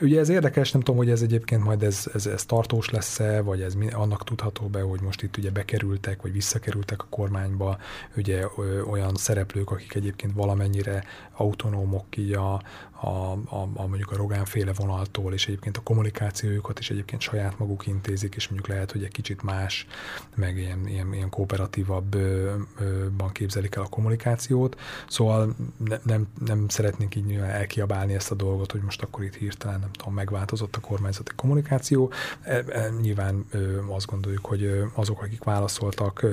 [0.00, 3.60] Ugye ez érdekes, nem tudom, hogy ez egyébként majd ez, ez, ez tartós lesz-e, vagy
[3.60, 7.78] ez annak tudható be, hogy most itt ugye bekerültek, vagy visszakerültek a kormányba,
[8.16, 8.44] ugye
[8.90, 11.04] olyan szereplők, akik egyébként valamennyire
[11.36, 12.62] autonómok így a,
[13.00, 17.58] a, a, a mondjuk a Rogán féle vonaltól, és egyébként a kommunikációjukat is egyébként saját
[17.58, 19.86] maguk intézik, és mondjuk lehet, hogy egy kicsit más,
[20.34, 24.80] meg ilyen, ilyen, ilyen kooperatívabban képzelik el a kommunikációt.
[25.08, 29.80] Szóval ne, nem, nem szeretnénk így elkiabálni ezt a dolgot, hogy most akkor itt hirtelen,
[29.80, 32.12] nem tudom, megváltozott a kormányzati kommunikáció.
[32.42, 36.26] E, e, nyilván ö, azt gondoljuk, hogy azok, akik válaszoltak,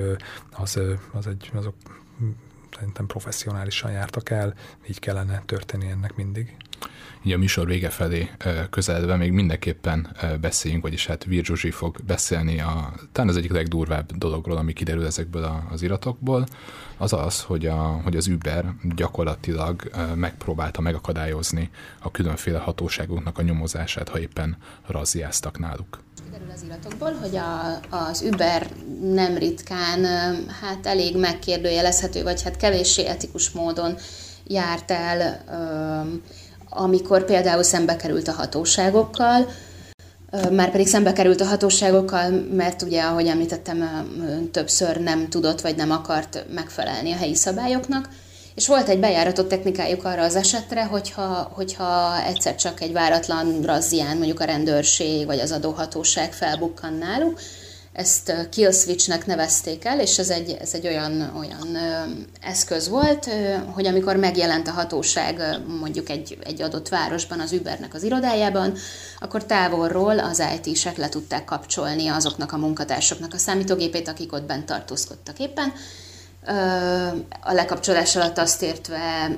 [0.52, 0.80] az,
[1.12, 1.74] az egy, azok
[2.74, 4.54] szerintem professzionálisan jártak el,
[4.88, 6.56] így kellene történni ennek mindig.
[7.26, 8.30] Így a műsor vége felé
[8.70, 14.18] közeledve még mindenképpen beszéljünk, vagyis hát Vir Zsuzsi fog beszélni a, talán az egyik legdurvább
[14.18, 16.46] dologról, ami kiderül ezekből az iratokból,
[16.98, 21.70] az az, hogy, a, hogy az Uber gyakorlatilag megpróbálta megakadályozni
[22.00, 26.00] a különféle hatóságoknak a nyomozását, ha éppen razziáztak náluk
[26.56, 28.68] az iratokból, hogy a, az Uber
[29.02, 30.06] nem ritkán
[30.62, 33.98] hát elég megkérdőjelezhető, vagy hát kevéssé etikus módon
[34.48, 35.44] járt el,
[36.70, 39.48] amikor például szembe került a hatóságokkal,
[40.52, 44.08] már pedig szembe került a hatóságokkal, mert ugye, ahogy említettem,
[44.52, 48.10] többször nem tudott vagy nem akart megfelelni a helyi szabályoknak,
[48.56, 54.18] és volt egy bejáratott technikájuk arra az esetre, hogyha, hogyha egyszer csak egy váratlan razzián
[54.18, 57.40] mondjuk a rendőrség vagy az adóhatóság felbukkan náluk,
[57.94, 61.78] ezt kill switchnek nevezték el, és ez egy, ez egy olyan, olyan
[62.42, 63.30] eszköz volt,
[63.72, 68.74] hogy amikor megjelent a hatóság mondjuk egy, egy adott városban, az Ubernek az irodájában,
[69.20, 74.66] akkor távolról az IT-sek le tudták kapcsolni azoknak a munkatársoknak a számítógépét, akik ott bent
[74.66, 75.74] tartózkodtak éppen.
[77.42, 79.30] A lekapcsolás alatt azt értve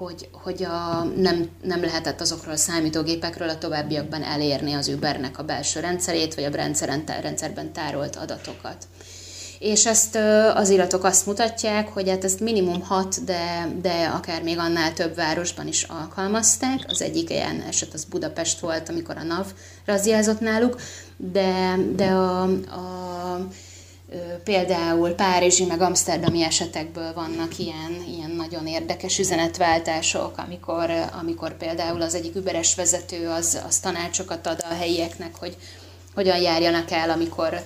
[0.00, 5.42] hogy, hogy a, nem, nem lehetett azokról a számítógépekről a továbbiakban elérni az Ubernek a
[5.42, 8.76] belső rendszerét, vagy a rendszeren, rendszerben tárolt adatokat.
[9.58, 10.18] És ezt
[10.54, 15.14] az iratok azt mutatják, hogy hát ezt minimum hat, de, de akár még annál több
[15.14, 16.78] városban is alkalmazták.
[16.86, 19.46] Az egyik ilyen eset az Budapest volt, amikor a NAV
[19.84, 20.80] razziázott náluk,
[21.16, 23.38] de, de a, a
[24.44, 30.90] például párizsi meg amsterdami esetekből vannak ilyen, ilyen nagyon érdekes üzenetváltások, amikor,
[31.20, 35.56] amikor például az egyik überes vezető az, az tanácsokat ad a helyieknek, hogy
[36.14, 37.62] hogyan járjanak el, amikor,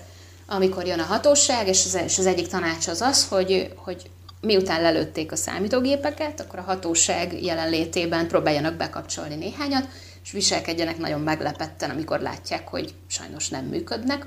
[0.46, 4.82] amikor jön a hatóság, és az, és az egyik tanács az az, hogy, hogy miután
[4.82, 9.88] lelőtték a számítógépeket, akkor a hatóság jelenlétében próbáljanak bekapcsolni néhányat,
[10.24, 14.26] és viselkedjenek nagyon meglepetten, amikor látják, hogy sajnos nem működnek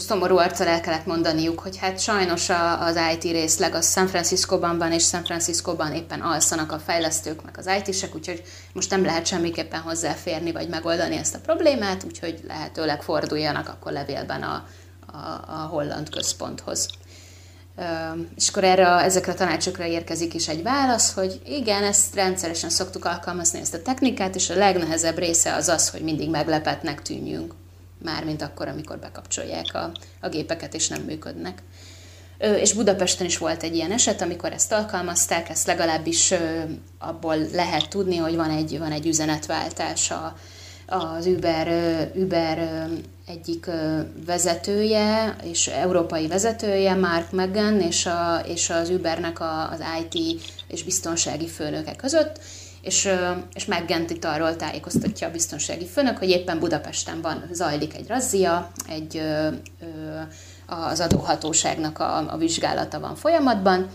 [0.00, 4.78] szomorú arccal el kellett mondaniuk, hogy hát sajnos a, az IT részleg az San Francisco-ban
[4.78, 9.26] van, és San Francisco-ban éppen alszanak a fejlesztők, meg az IT-sek, úgyhogy most nem lehet
[9.26, 14.66] semmiképpen hozzáférni, vagy megoldani ezt a problémát, úgyhogy lehetőleg forduljanak akkor levélben a,
[15.06, 15.16] a,
[15.46, 16.88] a holland központhoz.
[18.36, 23.04] És akkor erre, ezekre a tanácsokra érkezik is egy válasz, hogy igen, ezt rendszeresen szoktuk
[23.04, 27.54] alkalmazni, ezt a technikát, és a legnehezebb része az az, hogy mindig meglepetnek tűnjünk
[28.02, 31.62] mármint akkor, amikor bekapcsolják a, a gépeket és nem működnek.
[32.38, 36.34] És Budapesten is volt egy ilyen eset, amikor ezt alkalmazták, ezt legalábbis
[36.98, 40.36] abból lehet tudni, hogy van egy, van egy üzenetváltás a,
[40.86, 41.68] az Uber,
[42.14, 42.88] Uber
[43.26, 43.66] egyik
[44.26, 50.84] vezetője, és európai vezetője, Mark Megan, és, a, és az Ubernek a, az IT és
[50.84, 52.40] biztonsági főnöke között,
[52.82, 53.08] és,
[53.54, 58.70] és Meggent itt arról tájékoztatja a biztonsági főnök, hogy éppen Budapesten van, zajlik egy razzia,
[58.88, 59.22] egy,
[60.66, 63.88] az adóhatóságnak a, a vizsgálata van folyamatban,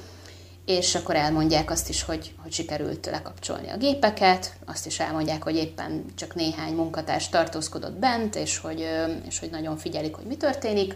[0.66, 5.56] és akkor elmondják azt is, hogy, hogy sikerült lekapcsolni a gépeket, azt is elmondják, hogy
[5.56, 8.88] éppen csak néhány munkatárs tartózkodott bent, és hogy,
[9.28, 10.96] és hogy nagyon figyelik, hogy mi történik,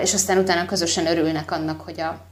[0.00, 2.24] és aztán utána közösen örülnek annak, hogy a,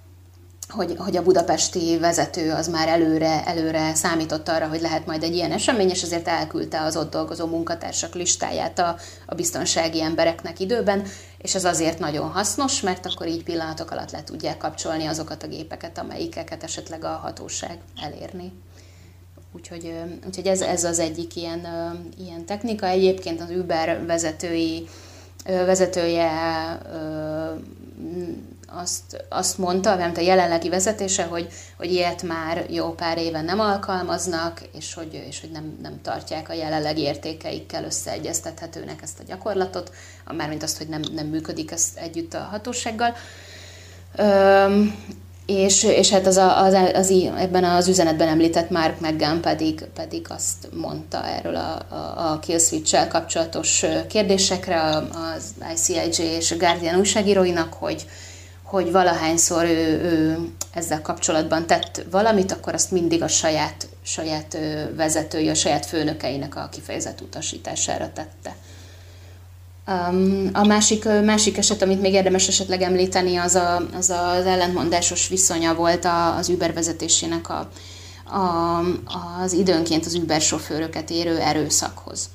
[0.72, 5.34] hogy, hogy a budapesti vezető az már előre, előre számított arra, hogy lehet majd egy
[5.34, 8.96] ilyen esemény, és azért elküldte az ott dolgozó munkatársak listáját a,
[9.26, 11.02] a biztonsági embereknek időben,
[11.38, 15.48] és ez azért nagyon hasznos, mert akkor így pillanatok alatt le tudják kapcsolni azokat a
[15.48, 18.52] gépeket, amelyikeket esetleg a hatóság elérni.
[19.54, 19.94] Úgyhogy,
[20.26, 21.66] úgyhogy ez, ez az egyik ilyen,
[22.18, 22.86] ilyen technika.
[22.86, 24.88] Egyébként az Uber vezetői,
[25.44, 26.30] vezetője
[28.74, 33.60] azt, azt mondta, nem a jelenlegi vezetése, hogy, hogy ilyet már jó pár éven nem
[33.60, 39.92] alkalmaznak, és hogy, és hogy nem, nem tartják a jelenlegi értékeikkel összeegyeztethetőnek ezt a gyakorlatot,
[40.36, 43.14] mármint azt, hogy nem, nem működik ez együtt a hatósággal.
[44.16, 44.94] Öm,
[45.46, 50.26] és, és hát az, a, az, az, ebben az üzenetben említett Mark McGann pedig, pedig
[50.28, 54.82] azt mondta erről a, a, a Kill switch kapcsolatos kérdésekre
[55.34, 58.06] az ICIJ és a Guardian újságíróinak, hogy,
[58.72, 60.38] hogy valahányszor ő, ő
[60.74, 64.58] ezzel kapcsolatban tett valamit, akkor azt mindig a saját, saját
[64.96, 68.56] vezetői, a saját főnökeinek a kifejezett utasítására tette.
[70.52, 75.74] A másik, másik eset, amit még érdemes esetleg említeni, az a, az, az ellentmondásos viszonya
[75.74, 76.06] volt
[76.38, 77.68] az Uber vezetésének a,
[78.36, 78.78] a,
[79.42, 82.28] az időnként az Uber sofőröket érő erőszakhoz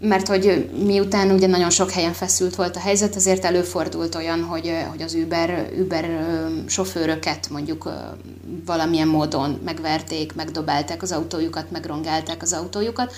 [0.00, 4.72] mert hogy miután ugye nagyon sok helyen feszült volt a helyzet, ezért előfordult olyan, hogy,
[4.90, 6.26] hogy az Uber, Uber
[6.66, 7.90] sofőröket mondjuk
[8.66, 13.12] valamilyen módon megverték, megdobálták az autójukat, megrongálták az autójukat,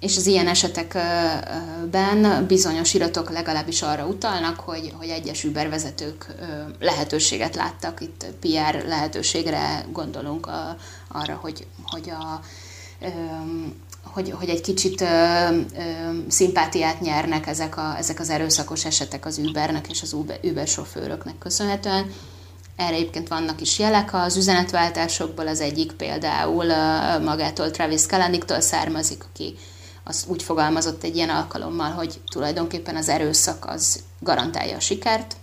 [0.00, 6.34] és az ilyen esetekben bizonyos iratok legalábbis arra utalnak, hogy, hogy egyes Uber vezetők
[6.80, 10.76] lehetőséget láttak, itt PR lehetőségre gondolunk a,
[11.08, 12.40] arra, hogy, hogy a
[14.12, 15.58] hogy, hogy egy kicsit ö, ö,
[16.28, 21.38] szimpátiát nyernek ezek, a, ezek az erőszakos esetek az Ubernek és az Uber, Uber sofőröknek
[21.38, 22.12] köszönhetően.
[22.76, 26.64] Erre egyébként vannak is jelek az üzenetváltásokból, az egyik például
[27.24, 29.54] magától Travis Kalaniktól származik, aki
[30.04, 35.36] az úgy fogalmazott egy ilyen alkalommal, hogy tulajdonképpen az erőszak az garantálja a sikert,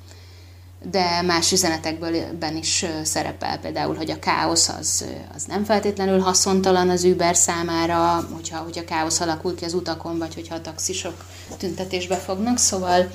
[0.92, 5.06] de más üzenetekben is szerepel például, hogy a káosz az,
[5.36, 10.34] az nem feltétlenül haszontalan az Uber számára, hogyha, hogyha káosz alakul ki az utakon, vagy
[10.34, 11.26] hogyha a taxisok
[11.58, 13.10] tüntetésbe fognak, szóval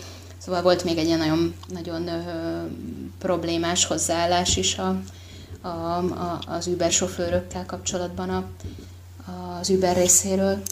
[0.45, 2.21] Szóval volt még egy ilyen nagyon, nagyon ö,
[3.19, 5.01] problémás hozzáállás is a,
[5.61, 8.45] a, a, az Uber sofőrökkel kapcsolatban a,
[9.61, 10.63] az Uber részéről.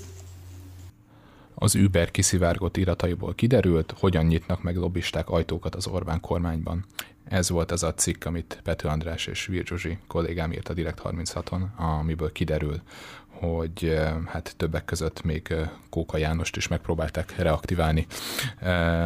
[1.61, 6.85] Az Uber kiszivárgott irataiból kiderült, hogyan nyitnak meg lobbisták ajtókat az Orbán kormányban.
[7.25, 11.61] Ez volt az a cikk, amit Pető András és Virzsuzsi kollégám írt a Direkt 36-on,
[11.77, 12.81] amiből kiderül,
[13.27, 15.55] hogy hát többek között még
[15.91, 18.07] Kóka Jánost is megpróbálták reaktiválni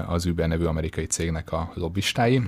[0.06, 2.42] az Uber nevű amerikai cégnek a lobbistái.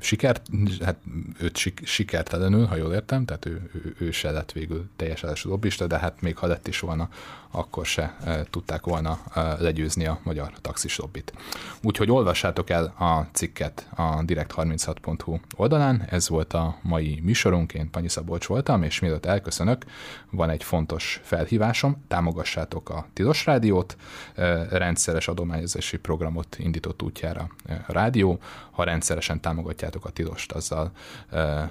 [0.00, 0.48] Sikert,
[0.84, 0.96] hát
[1.40, 5.86] őt sik, sikertelenül, ha jól értem, tehát ő, ő, ő se lett végül teljes lobbista,
[5.86, 7.08] de hát még ha lett is volna,
[7.54, 8.16] akkor se
[8.50, 9.18] tudták volna
[9.58, 11.32] legyőzni a magyar taxis lobbit.
[11.82, 18.08] Úgyhogy olvassátok el a cikket a direkt36.hu oldalán, ez volt a mai műsorunk, én Panyi
[18.08, 19.84] Szabolcs voltam, és mielőtt elköszönök,
[20.30, 23.96] van egy fontos felhívásom, támogassátok a Tilos Rádiót,
[24.70, 27.48] rendszeres adományozási programot indított útjára
[27.86, 28.38] a rádió,
[28.70, 30.92] ha rendszeresen támogatjátok a Tilost, azzal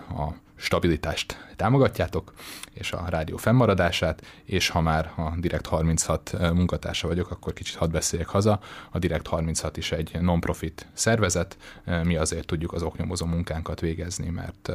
[0.09, 2.33] a stabilitást támogatjátok,
[2.73, 7.91] és a rádió fennmaradását, és ha már a Direkt 36 munkatársa vagyok, akkor kicsit hadd
[7.91, 8.59] beszéljek haza.
[8.91, 11.57] A Direkt 36 is egy non-profit szervezet,
[12.03, 14.71] mi azért tudjuk az oknyomozó munkánkat végezni, mert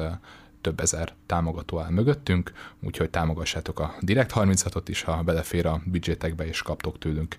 [0.68, 6.46] több ezer támogató áll mögöttünk, úgyhogy támogassátok a Direkt 36-ot is, ha belefér a budgetekbe,
[6.46, 7.36] és kaptok tőlünk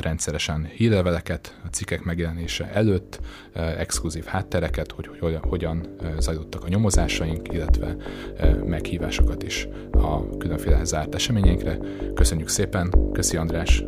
[0.00, 3.20] rendszeresen hírleveleket a cikkek megjelenése előtt,
[3.52, 7.96] exkluzív háttereket, hogy, hogy hogyan zajlottak a nyomozásaink, illetve
[8.64, 11.78] meghívásokat is a különféle zárt eseményeinkre.
[12.14, 13.84] Köszönjük szépen, köszi András!